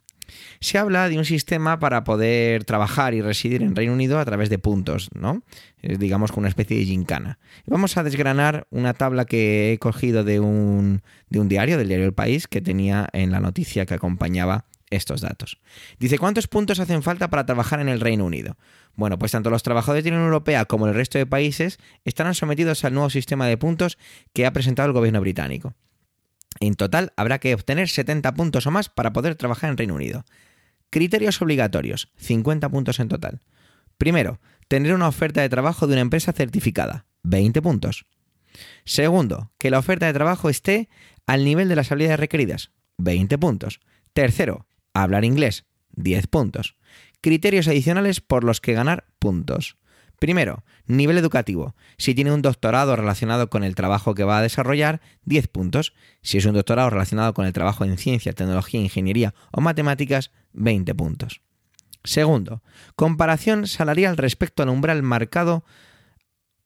Se 0.61 0.79
habla 0.79 1.09
de 1.09 1.19
un 1.19 1.25
sistema 1.25 1.79
para 1.79 2.05
poder 2.05 2.65
trabajar 2.65 3.15
y 3.15 3.23
residir 3.23 3.63
en 3.63 3.77
Reino 3.77 3.93
Unido 3.93 4.19
a 4.19 4.25
través 4.25 4.51
de 4.51 4.59
puntos, 4.59 5.11
¿no? 5.15 5.43
Digamos, 5.83 6.33
con 6.33 6.43
una 6.43 6.49
especie 6.49 6.79
de 6.79 6.85
gincana. 6.85 7.39
Vamos 7.67 7.97
a 7.97 8.03
desgranar 8.03 8.67
una 8.71 8.95
tabla 8.95 9.25
que 9.25 9.73
he 9.73 9.79
cogido 9.79 10.25
de 10.25 10.41
un, 10.41 11.03
de 11.29 11.41
un 11.41 11.49
diario, 11.49 11.79
del 11.79 11.89
diario 11.89 12.07
El 12.07 12.15
País, 12.15 12.49
que 12.49 12.61
tenía 12.61 13.09
en 13.13 13.31
la 13.31 13.41
noticia 13.41 13.87
que 13.87 13.95
acompañaba 13.95 14.67
estos 14.91 15.21
datos. 15.21 15.59
Dice, 15.99 16.19
¿cuántos 16.19 16.49
puntos 16.49 16.81
hacen 16.81 17.03
falta 17.03 17.31
para 17.31 17.47
trabajar 17.47 17.81
en 17.81 17.89
el 17.89 18.01
Reino 18.01 18.25
Unido? 18.25 18.57
Bueno, 18.95 19.19
pues 19.19 19.33
tanto 19.33 19.49
los 19.49 19.63
trabajadores 19.63 20.05
de 20.05 20.11
la 20.11 20.17
Unión 20.17 20.27
Europea 20.27 20.65
como 20.65 20.87
el 20.87 20.95
resto 20.95 21.17
de 21.17 21.27
países 21.27 21.79
estarán 22.05 22.35
sometidos 22.35 22.85
al 22.85 22.93
nuevo 22.93 23.09
sistema 23.09 23.47
de 23.47 23.57
puntos 23.57 23.99
que 24.33 24.47
ha 24.47 24.53
presentado 24.53 24.89
el 24.89 24.93
gobierno 24.93 25.21
británico. 25.21 25.75
En 26.59 26.75
total 26.75 27.13
habrá 27.17 27.39
que 27.39 27.55
obtener 27.55 27.89
70 27.89 28.35
puntos 28.35 28.67
o 28.67 28.71
más 28.71 28.89
para 28.89 29.13
poder 29.13 29.37
trabajar 29.37 29.71
en 29.71 29.77
Reino 29.77 29.95
Unido. 29.95 30.25
Criterios 30.91 31.41
obligatorios, 31.41 32.11
50 32.17 32.69
puntos 32.69 32.99
en 32.99 33.09
total. 33.09 33.41
Primero, 33.97 34.41
tener 34.67 34.95
una 34.95 35.09
oferta 35.09 35.41
de 35.43 35.49
trabajo 35.49 35.87
de 35.87 35.93
una 35.93 36.03
empresa 36.03 36.33
certificada, 36.33 37.07
20 37.23 37.63
puntos. 37.63 38.07
Segundo, 38.85 39.53
que 39.59 39.71
la 39.71 39.79
oferta 39.79 40.07
de 40.07 40.13
trabajo 40.13 40.51
esté 40.51 40.89
al 41.27 41.45
nivel 41.45 41.69
de 41.69 41.77
las 41.77 41.93
habilidades 41.93 42.21
requeridas, 42.21 42.73
20 42.99 43.39
puntos. 43.39 43.81
Tercero, 44.13 44.67
hablar 44.95 45.25
inglés, 45.25 45.67
10 45.93 46.27
puntos. 46.27 46.77
Criterios 47.21 47.69
adicionales 47.69 48.21
por 48.21 48.45
los 48.45 48.61
que 48.61 48.73
ganar 48.73 49.07
puntos. 49.19 49.77
Primero, 50.21 50.65
nivel 50.87 51.17
educativo. 51.17 51.75
Si 51.97 52.15
tiene 52.15 52.31
un 52.31 52.43
doctorado 52.43 52.95
relacionado 52.95 53.49
con 53.49 53.65
el 53.65 53.75
trabajo 53.75 54.15
que 54.15 54.23
va 54.23 54.39
a 54.39 54.43
desarrollar, 54.43 55.01
10 55.25 55.49
puntos. 55.49 55.95
Si 56.21 56.37
es 56.37 56.45
un 56.45 56.53
doctorado 56.53 56.91
relacionado 56.91 57.33
con 57.33 57.47
el 57.47 57.55
trabajo 57.55 57.87
en 57.87 57.97
ciencia, 57.97 58.35
tecnología, 58.35 58.83
ingeniería 58.83 59.35
o 59.51 59.63
matemáticas, 59.63 60.31
20 60.53 60.95
puntos. 60.95 61.41
Segundo, 62.05 62.63
comparación 62.97 63.67
salarial 63.67 64.19
respecto 64.19 64.63
al 64.63 64.69
umbral 64.69 65.03
marcado 65.03 65.65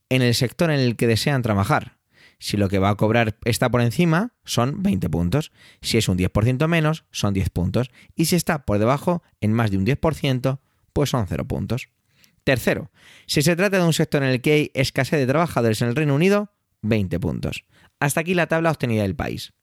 en 0.09 0.23
el 0.23 0.35
sector 0.35 0.73
en 0.73 0.81
el 0.81 0.97
que 0.97 1.07
desean 1.07 1.43
trabajar. 1.43 1.97
Si 2.41 2.57
lo 2.57 2.69
que 2.69 2.81
va 2.81 2.89
a 2.89 2.97
cobrar 2.97 3.39
está 3.45 3.71
por 3.71 3.83
encima, 3.83 4.33
son 4.45 4.83
20 4.83 5.09
puntos. 5.11 5.53
Si 5.81 5.97
es 5.97 6.09
un 6.09 6.19
10% 6.19 6.67
menos, 6.67 7.05
son 7.13 7.33
10 7.35 7.51
puntos. 7.51 7.93
Y 8.17 8.25
si 8.25 8.35
está 8.35 8.65
por 8.65 8.81
debajo, 8.81 9.23
en 9.41 9.53
más 9.53 9.71
de 9.71 9.79
un 9.79 9.87
10%, 9.87 10.59
pues 10.93 11.11
son 11.11 11.27
0 11.29 11.45
puntos. 11.47 11.89
Tercero, 12.45 12.91
si 13.27 13.43
se 13.43 13.57
trata 13.57 13.79
de 13.79 13.85
un 13.85 13.95
sector 13.95 14.23
en 14.23 14.29
el 14.29 14.41
que 14.43 14.53
hay 14.53 14.71
escasez 14.75 15.19
de 15.19 15.27
trabajadores 15.27 15.81
en 15.81 15.89
el 15.89 15.97
Reino 15.97 16.15
Unido, 16.15 16.53
20 16.83 17.19
puntos. 17.19 17.65
Hasta 18.01 18.21
aquí 18.21 18.35
la 18.35 18.47
tabla 18.47 18.71
obtenida 18.71 19.03
del 19.03 19.17
país. 19.17 19.55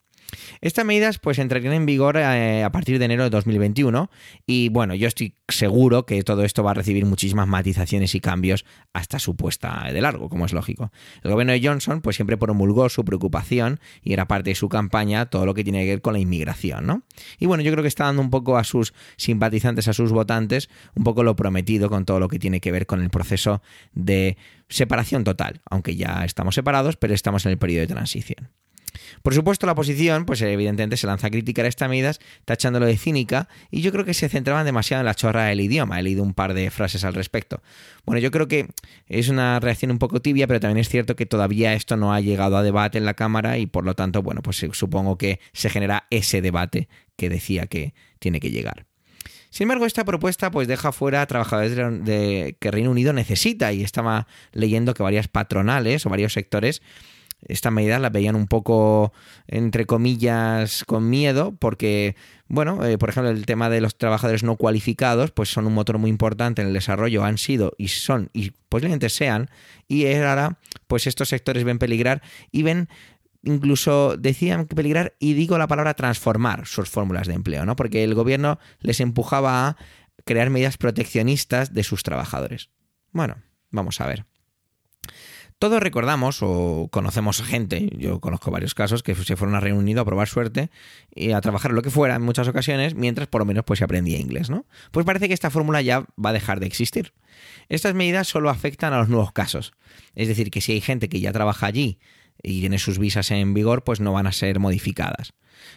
Estas 0.60 0.84
medidas 0.84 1.18
pues 1.18 1.38
entrarían 1.38 1.74
en 1.74 1.86
vigor 1.86 2.16
eh, 2.16 2.62
a 2.62 2.72
partir 2.72 2.98
de 2.98 3.04
enero 3.04 3.24
de 3.24 3.30
2021 3.30 4.10
y 4.46 4.68
bueno, 4.68 4.94
yo 4.94 5.08
estoy 5.08 5.34
seguro 5.48 6.06
que 6.06 6.22
todo 6.22 6.44
esto 6.44 6.62
va 6.62 6.70
a 6.70 6.74
recibir 6.74 7.04
muchísimas 7.04 7.48
matizaciones 7.48 8.14
y 8.14 8.20
cambios 8.20 8.64
hasta 8.92 9.18
su 9.18 9.36
puesta 9.36 9.88
de 9.92 10.00
largo, 10.00 10.28
como 10.28 10.46
es 10.46 10.52
lógico. 10.52 10.92
El 11.22 11.32
gobierno 11.32 11.52
de 11.52 11.60
Johnson 11.62 12.00
pues 12.00 12.16
siempre 12.16 12.36
promulgó 12.36 12.88
su 12.88 13.04
preocupación 13.04 13.80
y 14.02 14.12
era 14.12 14.26
parte 14.26 14.50
de 14.50 14.54
su 14.54 14.68
campaña 14.68 15.26
todo 15.26 15.46
lo 15.46 15.54
que 15.54 15.64
tiene 15.64 15.84
que 15.84 15.90
ver 15.90 16.02
con 16.02 16.14
la 16.14 16.20
inmigración, 16.20 16.86
¿no? 16.86 17.02
Y 17.38 17.46
bueno, 17.46 17.62
yo 17.62 17.70
creo 17.72 17.82
que 17.82 17.88
está 17.88 18.04
dando 18.04 18.22
un 18.22 18.30
poco 18.30 18.56
a 18.56 18.64
sus 18.64 18.94
simpatizantes, 19.16 19.88
a 19.88 19.92
sus 19.92 20.12
votantes, 20.12 20.70
un 20.94 21.04
poco 21.04 21.22
lo 21.22 21.36
prometido 21.36 21.90
con 21.90 22.04
todo 22.04 22.20
lo 22.20 22.28
que 22.28 22.38
tiene 22.38 22.60
que 22.60 22.72
ver 22.72 22.86
con 22.86 23.02
el 23.02 23.10
proceso 23.10 23.62
de 23.92 24.36
separación 24.68 25.24
total, 25.24 25.60
aunque 25.70 25.96
ya 25.96 26.24
estamos 26.24 26.54
separados, 26.54 26.96
pero 26.96 27.14
estamos 27.14 27.44
en 27.46 27.52
el 27.52 27.58
periodo 27.58 27.82
de 27.82 27.86
transición. 27.88 28.48
Por 29.22 29.34
supuesto, 29.34 29.66
la 29.66 29.72
oposición, 29.72 30.24
pues 30.24 30.40
evidentemente 30.42 30.96
se 30.96 31.06
lanza 31.06 31.28
a 31.28 31.30
criticar 31.30 31.66
estas 31.66 31.88
medidas, 31.88 32.20
tachándolo 32.44 32.86
de 32.86 32.96
cínica, 32.96 33.48
y 33.70 33.82
yo 33.82 33.92
creo 33.92 34.04
que 34.04 34.14
se 34.14 34.28
centraban 34.28 34.64
demasiado 34.64 35.00
en 35.00 35.06
la 35.06 35.14
chorra 35.14 35.44
del 35.44 35.60
idioma. 35.60 35.98
He 35.98 36.02
leído 36.02 36.22
un 36.22 36.34
par 36.34 36.54
de 36.54 36.70
frases 36.70 37.04
al 37.04 37.14
respecto. 37.14 37.62
Bueno, 38.04 38.20
yo 38.20 38.30
creo 38.30 38.48
que 38.48 38.68
es 39.06 39.28
una 39.28 39.60
reacción 39.60 39.90
un 39.90 39.98
poco 39.98 40.20
tibia, 40.20 40.46
pero 40.46 40.60
también 40.60 40.78
es 40.78 40.88
cierto 40.88 41.16
que 41.16 41.26
todavía 41.26 41.74
esto 41.74 41.96
no 41.96 42.12
ha 42.12 42.20
llegado 42.20 42.56
a 42.56 42.62
debate 42.62 42.98
en 42.98 43.04
la 43.04 43.14
Cámara 43.14 43.58
y 43.58 43.66
por 43.66 43.84
lo 43.84 43.94
tanto, 43.94 44.22
bueno, 44.22 44.42
pues 44.42 44.64
supongo 44.72 45.18
que 45.18 45.40
se 45.52 45.70
genera 45.70 46.06
ese 46.10 46.42
debate 46.42 46.88
que 47.16 47.28
decía 47.28 47.66
que 47.66 47.94
tiene 48.18 48.40
que 48.40 48.50
llegar. 48.50 48.86
Sin 49.52 49.66
embargo, 49.66 49.84
esta 49.84 50.06
propuesta 50.06 50.50
pues 50.50 50.66
deja 50.66 50.92
fuera 50.92 51.20
a 51.20 51.26
trabajadores 51.26 51.76
de, 51.76 52.56
que 52.58 52.70
Reino 52.70 52.90
Unido 52.90 53.12
necesita 53.12 53.70
y 53.74 53.82
estaba 53.82 54.26
leyendo 54.52 54.94
que 54.94 55.02
varias 55.02 55.28
patronales 55.28 56.06
o 56.06 56.08
varios 56.08 56.32
sectores 56.32 56.80
esta 57.48 57.70
medida 57.70 57.98
la 57.98 58.10
veían 58.10 58.36
un 58.36 58.46
poco, 58.46 59.12
entre 59.46 59.86
comillas, 59.86 60.84
con 60.84 61.10
miedo, 61.10 61.54
porque, 61.58 62.16
bueno, 62.48 62.84
eh, 62.84 62.98
por 62.98 63.08
ejemplo, 63.08 63.30
el 63.30 63.46
tema 63.46 63.68
de 63.70 63.80
los 63.80 63.96
trabajadores 63.96 64.42
no 64.42 64.56
cualificados, 64.56 65.30
pues 65.30 65.50
son 65.50 65.66
un 65.66 65.74
motor 65.74 65.98
muy 65.98 66.10
importante 66.10 66.62
en 66.62 66.68
el 66.68 66.74
desarrollo, 66.74 67.24
han 67.24 67.38
sido 67.38 67.72
y 67.78 67.88
son, 67.88 68.30
y 68.32 68.52
posiblemente 68.68 69.08
sean, 69.08 69.50
y 69.88 70.06
ahora, 70.14 70.58
pues 70.86 71.06
estos 71.06 71.28
sectores 71.28 71.64
ven 71.64 71.78
peligrar 71.78 72.22
y 72.50 72.62
ven 72.62 72.88
incluso 73.44 74.16
decían 74.16 74.66
peligrar, 74.66 75.14
y 75.18 75.34
digo 75.34 75.58
la 75.58 75.66
palabra 75.66 75.94
transformar 75.94 76.66
sus 76.66 76.88
fórmulas 76.88 77.26
de 77.26 77.34
empleo, 77.34 77.66
¿no? 77.66 77.76
Porque 77.76 78.04
el 78.04 78.14
gobierno 78.14 78.58
les 78.78 79.00
empujaba 79.00 79.66
a 79.66 79.76
crear 80.24 80.50
medidas 80.50 80.76
proteccionistas 80.76 81.74
de 81.74 81.82
sus 81.82 82.02
trabajadores. 82.02 82.70
Bueno, 83.10 83.36
vamos 83.70 84.00
a 84.00 84.06
ver. 84.06 84.31
Todos 85.62 85.80
recordamos 85.80 86.38
o 86.40 86.88
conocemos 86.90 87.40
gente, 87.40 87.88
yo 87.96 88.18
conozco 88.18 88.50
varios 88.50 88.74
casos, 88.74 89.04
que 89.04 89.14
se 89.14 89.36
fueron 89.36 89.54
a 89.54 89.60
Reino 89.60 89.78
Unido 89.78 90.00
a 90.00 90.04
probar 90.04 90.26
suerte 90.26 90.72
y 91.14 91.30
a 91.30 91.40
trabajar 91.40 91.70
lo 91.70 91.82
que 91.82 91.90
fuera 91.90 92.16
en 92.16 92.22
muchas 92.22 92.48
ocasiones, 92.48 92.96
mientras 92.96 93.28
por 93.28 93.42
lo 93.42 93.44
menos 93.44 93.62
pues 93.64 93.78
se 93.78 93.84
aprendía 93.84 94.18
inglés, 94.18 94.50
¿no? 94.50 94.66
Pues 94.90 95.06
parece 95.06 95.28
que 95.28 95.34
esta 95.34 95.50
fórmula 95.50 95.80
ya 95.80 96.04
va 96.18 96.30
a 96.30 96.32
dejar 96.32 96.58
de 96.58 96.66
existir. 96.66 97.12
Estas 97.68 97.94
medidas 97.94 98.26
solo 98.26 98.50
afectan 98.50 98.92
a 98.92 98.98
los 98.98 99.08
nuevos 99.08 99.30
casos. 99.30 99.72
Es 100.16 100.26
decir, 100.26 100.50
que 100.50 100.60
si 100.60 100.72
hay 100.72 100.80
gente 100.80 101.08
que 101.08 101.20
ya 101.20 101.30
trabaja 101.30 101.66
allí 101.66 102.00
y 102.42 102.58
tiene 102.58 102.80
sus 102.80 102.98
visas 102.98 103.30
en 103.30 103.54
vigor, 103.54 103.84
pues 103.84 104.00
no 104.00 104.12
van 104.12 104.26
a 104.26 104.32
ser 104.32 104.58
modificadas. 104.58 105.32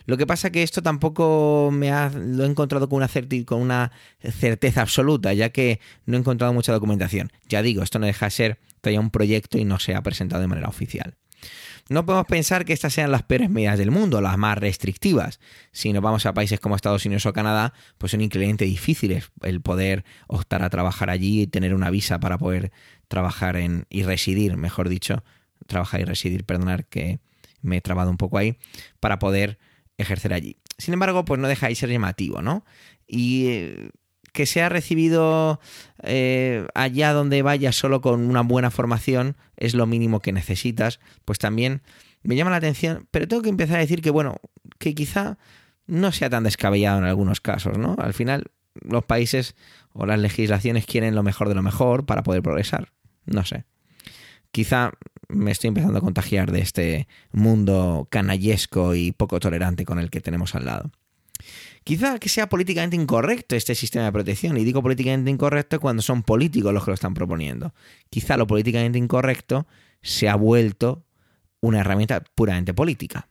Lo 0.07 0.17
que 0.17 0.25
pasa 0.25 0.51
que 0.51 0.63
esto 0.63 0.81
tampoco 0.81 1.69
me 1.71 1.91
ha, 1.91 2.09
lo 2.09 2.43
he 2.43 2.47
encontrado 2.47 2.89
con 2.89 2.97
una, 2.97 3.09
con 3.45 3.61
una 3.61 3.91
certeza 4.19 4.81
absoluta, 4.81 5.31
ya 5.33 5.49
que 5.49 5.79
no 6.07 6.17
he 6.17 6.19
encontrado 6.19 6.53
mucha 6.53 6.71
documentación. 6.71 7.31
Ya 7.47 7.61
digo, 7.61 7.83
esto 7.83 7.99
no 7.99 8.07
deja 8.07 8.25
de 8.25 8.31
ser 8.31 8.59
todavía 8.85 8.99
un 8.99 9.09
proyecto 9.09 9.57
y 9.57 9.65
no 9.65 9.79
se 9.79 9.95
ha 9.95 10.03
presentado 10.03 10.41
de 10.41 10.47
manera 10.47 10.69
oficial. 10.69 11.17
No 11.89 12.05
podemos 12.05 12.27
pensar 12.27 12.65
que 12.65 12.73
estas 12.73 12.93
sean 12.93 13.11
las 13.11 13.23
peores 13.23 13.49
medidas 13.49 13.77
del 13.79 13.91
mundo, 13.91 14.21
las 14.21 14.37
más 14.37 14.57
restrictivas. 14.57 15.39
Si 15.71 15.91
nos 15.91 16.03
vamos 16.03 16.25
a 16.25 16.33
países 16.33 16.59
como 16.59 16.75
Estados 16.75 17.05
Unidos 17.05 17.25
o 17.25 17.33
Canadá, 17.33 17.73
pues 17.97 18.11
son 18.11 18.21
increíblemente 18.21 18.65
difíciles 18.65 19.31
el 19.41 19.61
poder 19.61 20.03
optar 20.27 20.63
a 20.63 20.69
trabajar 20.69 21.09
allí 21.09 21.41
y 21.41 21.47
tener 21.47 21.73
una 21.73 21.89
visa 21.89 22.19
para 22.19 22.37
poder 22.37 22.71
trabajar 23.07 23.55
en 23.55 23.85
y 23.89 24.03
residir, 24.03 24.55
mejor 24.55 24.89
dicho, 24.89 25.23
trabajar 25.67 26.01
y 26.01 26.05
residir, 26.05 26.43
perdonar 26.43 26.85
que 26.85 27.19
me 27.61 27.77
he 27.77 27.81
trabado 27.81 28.11
un 28.11 28.17
poco 28.17 28.37
ahí, 28.37 28.57
para 28.99 29.17
poder 29.17 29.57
ejercer 29.97 30.33
allí. 30.33 30.57
Sin 30.77 30.93
embargo, 30.93 31.25
pues 31.25 31.39
no 31.39 31.47
deja 31.47 31.69
de 31.69 31.75
ser 31.75 31.89
llamativo, 31.89 32.41
¿no? 32.41 32.65
Y 33.07 33.47
eh, 33.47 33.89
que 34.35 34.45
sea 34.45 34.69
recibido 34.69 35.59
eh, 36.03 36.67
allá 36.75 37.13
donde 37.13 37.41
vayas 37.41 37.75
solo 37.75 38.01
con 38.01 38.29
una 38.29 38.41
buena 38.41 38.69
formación 38.69 39.37
es 39.55 39.73
lo 39.73 39.87
mínimo 39.87 40.19
que 40.19 40.33
necesitas, 40.33 40.99
pues 41.23 41.39
también 41.39 41.81
me 42.21 42.35
llama 42.35 42.51
la 42.51 42.57
atención, 42.57 43.07
pero 43.11 43.27
tengo 43.27 43.41
que 43.41 43.49
empezar 43.49 43.77
a 43.77 43.79
decir 43.79 44.01
que, 44.01 44.11
bueno, 44.11 44.35
que 44.77 44.93
quizá 44.93 45.37
no 45.87 46.11
sea 46.11 46.29
tan 46.29 46.43
descabellado 46.43 46.99
en 46.99 47.05
algunos 47.05 47.39
casos, 47.39 47.77
¿no? 47.77 47.95
Al 47.97 48.13
final, 48.13 48.51
los 48.73 49.05
países 49.05 49.55
o 49.93 50.05
las 50.05 50.19
legislaciones 50.19 50.85
quieren 50.85 51.15
lo 51.15 51.23
mejor 51.23 51.47
de 51.47 51.55
lo 51.55 51.63
mejor 51.63 52.05
para 52.05 52.23
poder 52.23 52.43
progresar. 52.43 52.91
No 53.25 53.45
sé. 53.45 53.63
Quizá 54.51 54.91
me 55.29 55.51
estoy 55.51 55.69
empezando 55.69 55.97
a 55.97 56.01
contagiar 56.01 56.51
de 56.51 56.59
este 56.59 57.07
mundo 57.31 58.07
canallesco 58.11 58.95
y 58.95 59.13
poco 59.13 59.39
tolerante 59.39 59.85
con 59.85 59.97
el 59.97 60.09
que 60.09 60.19
tenemos 60.19 60.55
al 60.55 60.65
lado. 60.65 60.91
Quizá 61.83 62.17
que 62.19 62.29
sea 62.29 62.49
políticamente 62.49 62.95
incorrecto 62.95 63.55
este 63.55 63.75
sistema 63.75 64.05
de 64.05 64.11
protección, 64.11 64.57
y 64.57 64.63
digo 64.63 64.81
políticamente 64.81 65.29
incorrecto 65.29 65.79
cuando 65.79 66.01
son 66.01 66.23
políticos 66.23 66.73
los 66.73 66.83
que 66.83 66.91
lo 66.91 66.95
están 66.95 67.13
proponiendo. 67.13 67.73
Quizá 68.09 68.37
lo 68.37 68.47
políticamente 68.47 68.97
incorrecto 68.97 69.67
se 70.01 70.29
ha 70.29 70.35
vuelto 70.35 71.05
una 71.61 71.79
herramienta 71.79 72.23
puramente 72.35 72.73
política. 72.73 73.27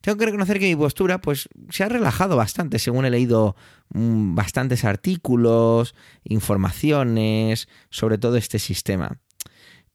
Tengo 0.00 0.16
que 0.16 0.26
reconocer 0.26 0.58
que 0.58 0.66
mi 0.68 0.76
postura 0.76 1.20
pues, 1.20 1.48
se 1.70 1.82
ha 1.82 1.88
relajado 1.88 2.36
bastante, 2.36 2.78
según 2.78 3.04
he 3.04 3.10
leído 3.10 3.56
mm, 3.90 4.34
bastantes 4.34 4.84
artículos, 4.84 5.94
informaciones 6.24 7.68
sobre 7.90 8.18
todo 8.18 8.36
este 8.36 8.58
sistema. 8.58 9.18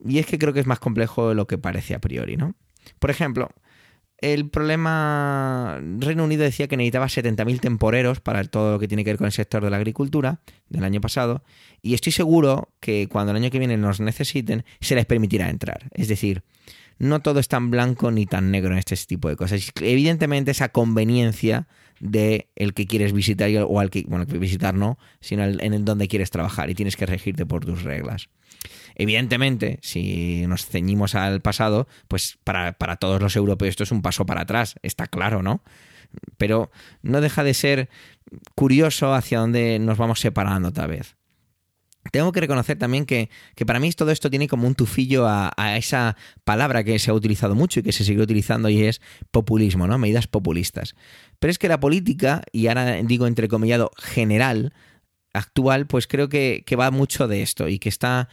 Y 0.05 0.19
es 0.19 0.25
que 0.25 0.37
creo 0.37 0.53
que 0.53 0.59
es 0.59 0.67
más 0.67 0.79
complejo 0.79 1.29
de 1.29 1.35
lo 1.35 1.47
que 1.47 1.57
parece 1.57 1.95
a 1.95 1.99
priori, 1.99 2.35
¿no? 2.35 2.55
Por 2.99 3.09
ejemplo, 3.09 3.49
el 4.23 4.49
problema, 4.49 5.81
Reino 5.99 6.23
Unido 6.23 6.43
decía 6.43 6.69
que 6.69 6.77
necesitaba 6.77 7.07
70.000 7.07 7.59
temporeros 7.59 8.21
para 8.21 8.41
todo 8.45 8.71
lo 8.71 8.79
que 8.79 8.87
tiene 8.87 9.03
que 9.03 9.09
ver 9.09 9.17
con 9.17 9.25
el 9.25 9.33
sector 9.33 9.61
de 9.61 9.69
la 9.69 9.75
agricultura 9.75 10.39
del 10.69 10.85
año 10.85 11.01
pasado, 11.01 11.43
y 11.81 11.93
estoy 11.93 12.13
seguro 12.13 12.69
que 12.79 13.09
cuando 13.09 13.31
el 13.31 13.37
año 13.37 13.51
que 13.51 13.59
viene 13.59 13.75
nos 13.75 13.99
necesiten, 13.99 14.63
se 14.79 14.95
les 14.95 15.05
permitirá 15.05 15.49
entrar. 15.49 15.89
Es 15.91 16.07
decir, 16.07 16.41
no 16.99 17.21
todo 17.21 17.39
es 17.39 17.47
tan 17.47 17.71
blanco 17.71 18.11
ni 18.11 18.25
tan 18.25 18.51
negro 18.51 18.71
en 18.71 18.77
este 18.77 18.95
tipo 18.95 19.29
de 19.29 19.35
cosas. 19.35 19.71
Evidentemente 19.81 20.51
esa 20.51 20.69
conveniencia 20.69 21.67
de 21.99 22.49
el 22.55 22.73
que 22.73 22.85
quieres 22.85 23.13
visitar 23.13 23.49
o 23.67 23.79
al 23.79 23.89
que, 23.89 24.03
bueno, 24.07 24.25
visitar 24.25 24.73
no, 24.73 24.97
sino 25.19 25.43
en 25.43 25.73
el 25.73 25.85
donde 25.85 26.07
quieres 26.07 26.31
trabajar 26.31 26.69
y 26.69 26.75
tienes 26.75 26.97
que 26.97 27.05
regirte 27.05 27.45
por 27.45 27.65
tus 27.65 27.83
reglas. 27.83 28.29
Evidentemente, 28.95 29.79
si 29.81 30.45
nos 30.47 30.65
ceñimos 30.65 31.15
al 31.15 31.41
pasado, 31.41 31.87
pues 32.07 32.37
para, 32.43 32.73
para 32.73 32.97
todos 32.97 33.21
los 33.21 33.35
europeos 33.35 33.69
esto 33.69 33.83
es 33.83 33.91
un 33.91 34.01
paso 34.01 34.25
para 34.25 34.41
atrás, 34.41 34.75
está 34.83 35.07
claro, 35.07 35.41
¿no? 35.41 35.63
Pero 36.37 36.71
no 37.01 37.21
deja 37.21 37.43
de 37.43 37.53
ser 37.53 37.89
curioso 38.55 39.13
hacia 39.13 39.39
dónde 39.39 39.79
nos 39.79 39.97
vamos 39.97 40.19
separando 40.19 40.69
otra 40.69 40.87
vez. 40.87 41.15
Tengo 42.11 42.31
que 42.31 42.41
reconocer 42.41 42.77
también 42.77 43.05
que, 43.05 43.29
para 43.65 43.79
mí 43.79 43.91
todo 43.91 44.11
esto 44.11 44.29
tiene 44.29 44.47
como 44.47 44.67
un 44.67 44.75
tufillo 44.75 45.25
a, 45.27 45.77
esa 45.77 46.17
palabra 46.43 46.83
que 46.83 46.99
se 46.99 47.11
ha 47.11 47.13
utilizado 47.13 47.55
mucho 47.55 47.79
y 47.79 47.83
que 47.83 47.91
se 47.91 48.03
sigue 48.03 48.21
utilizando 48.21 48.69
y 48.69 48.83
es 48.83 49.01
populismo, 49.31 49.87
¿no? 49.87 49.97
Medidas 49.97 50.27
populistas. 50.27 50.95
Pero 51.39 51.51
es 51.51 51.57
que 51.57 51.67
la 51.67 51.79
política, 51.79 52.43
y 52.51 52.67
ahora 52.67 53.01
digo 53.03 53.25
entrecomillado 53.25 53.91
general, 53.97 54.73
actual, 55.33 55.87
pues 55.87 56.07
creo 56.07 56.29
que, 56.29 56.63
va 56.79 56.91
mucho 56.91 57.27
de 57.27 57.41
esto 57.41 57.67
y 57.67 57.79
que 57.79 57.89
está 57.89 58.29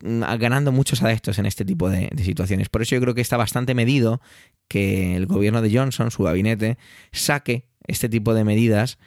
mm, 0.00 0.22
ganando 0.38 0.72
muchos 0.72 1.02
adeptos 1.02 1.38
en 1.38 1.46
este 1.46 1.64
tipo 1.64 1.88
de, 1.88 2.10
situaciones. 2.22 2.68
Por 2.68 2.82
eso 2.82 2.94
yo 2.94 3.00
creo 3.00 3.14
que 3.14 3.20
está 3.20 3.36
bastante 3.36 3.74
medido 3.74 4.20
que 4.68 5.16
el 5.16 5.26
gobierno 5.26 5.62
de 5.62 5.76
Johnson, 5.76 6.10
su 6.10 6.22
gabinete, 6.22 6.78
saque 7.12 7.66
este 7.86 8.08
tipo 8.08 8.34
de 8.34 8.44
medidas 8.44 8.98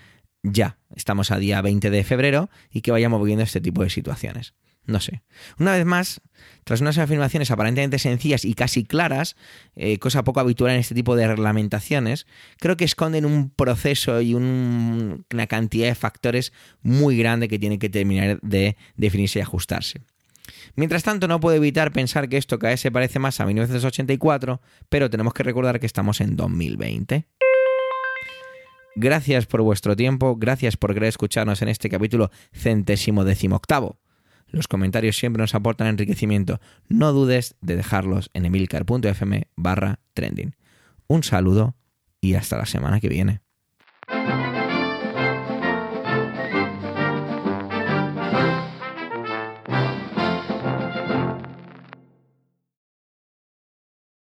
ya. 0.44 0.78
Estamos 0.96 1.32
a 1.32 1.38
día 1.38 1.62
20 1.62 1.90
de 1.90 2.04
febrero 2.04 2.50
y 2.72 2.82
que 2.82 2.92
vayamos 2.92 3.24
viendo 3.24 3.44
este 3.44 3.62
tipo 3.62 3.84
de 3.84 3.90
situaciones. 3.90 4.54
No 4.86 5.00
sé. 5.00 5.22
Una 5.60 5.74
vez 5.74 5.86
más, 5.86 6.22
tras 6.64 6.82
unas 6.82 6.98
afirmaciones 6.98 7.52
aparentemente 7.52 8.00
sencillas 8.00 8.44
y 8.44 8.56
casi 8.56 8.84
claras, 8.84 9.36
eh, 9.76 10.00
cosa 10.00 10.24
poco 10.24 10.40
habitual 10.40 10.72
en 10.72 10.80
este 10.80 10.96
tipo 10.96 11.16
de 11.16 11.28
reglamentaciones, 11.28 12.26
creo 12.60 12.76
que 12.76 12.86
esconden 12.86 13.26
un 13.26 13.52
proceso 13.52 14.20
y 14.22 14.34
una 14.34 15.48
cantidad 15.48 15.88
de 15.88 15.96
factores 15.96 16.54
muy 16.82 17.18
grande 17.18 17.48
que 17.48 17.60
tienen 17.60 17.78
que 17.78 17.90
terminar 17.90 18.40
de 18.42 18.78
definirse 18.96 19.40
y 19.40 19.42
ajustarse. 19.44 20.02
Mientras 20.76 21.04
tanto, 21.04 21.28
no 21.28 21.40
puedo 21.40 21.58
evitar 21.58 21.92
pensar 21.92 22.28
que 22.28 22.38
esto 22.38 22.58
cada 22.58 22.72
vez 22.72 22.80
se 22.80 22.92
parece 22.92 23.20
más 23.20 23.40
a 23.40 23.46
1984, 23.46 24.60
pero 24.90 25.10
tenemos 25.10 25.34
que 25.34 25.44
recordar 25.44 25.80
que 25.80 25.86
estamos 25.86 26.20
en 26.20 26.36
2020. 26.36 27.28
Gracias 28.96 29.46
por 29.46 29.62
vuestro 29.62 29.96
tiempo, 29.96 30.36
gracias 30.36 30.76
por 30.78 30.94
querer 30.94 31.10
escucharnos 31.10 31.62
en 31.62 31.70
este 31.70 31.90
capítulo 31.90 32.32
centésimo 32.52 33.24
decimoctavo. 33.24 34.00
Los 34.48 34.68
comentarios 34.68 35.18
siempre 35.18 35.42
nos 35.42 35.54
aportan 35.56 35.88
enriquecimiento. 35.88 36.60
No 36.88 37.14
dudes 37.14 37.56
de 37.62 37.76
dejarlos 37.76 38.30
en 38.34 38.46
emilcar.fm 38.46 39.48
barra 39.56 40.00
trending. 40.14 40.56
Un 41.08 41.24
saludo 41.24 41.76
y 42.20 42.34
hasta 42.34 42.58
la 42.58 42.66
semana 42.66 43.00
que 43.00 43.10
viene. 43.10 43.42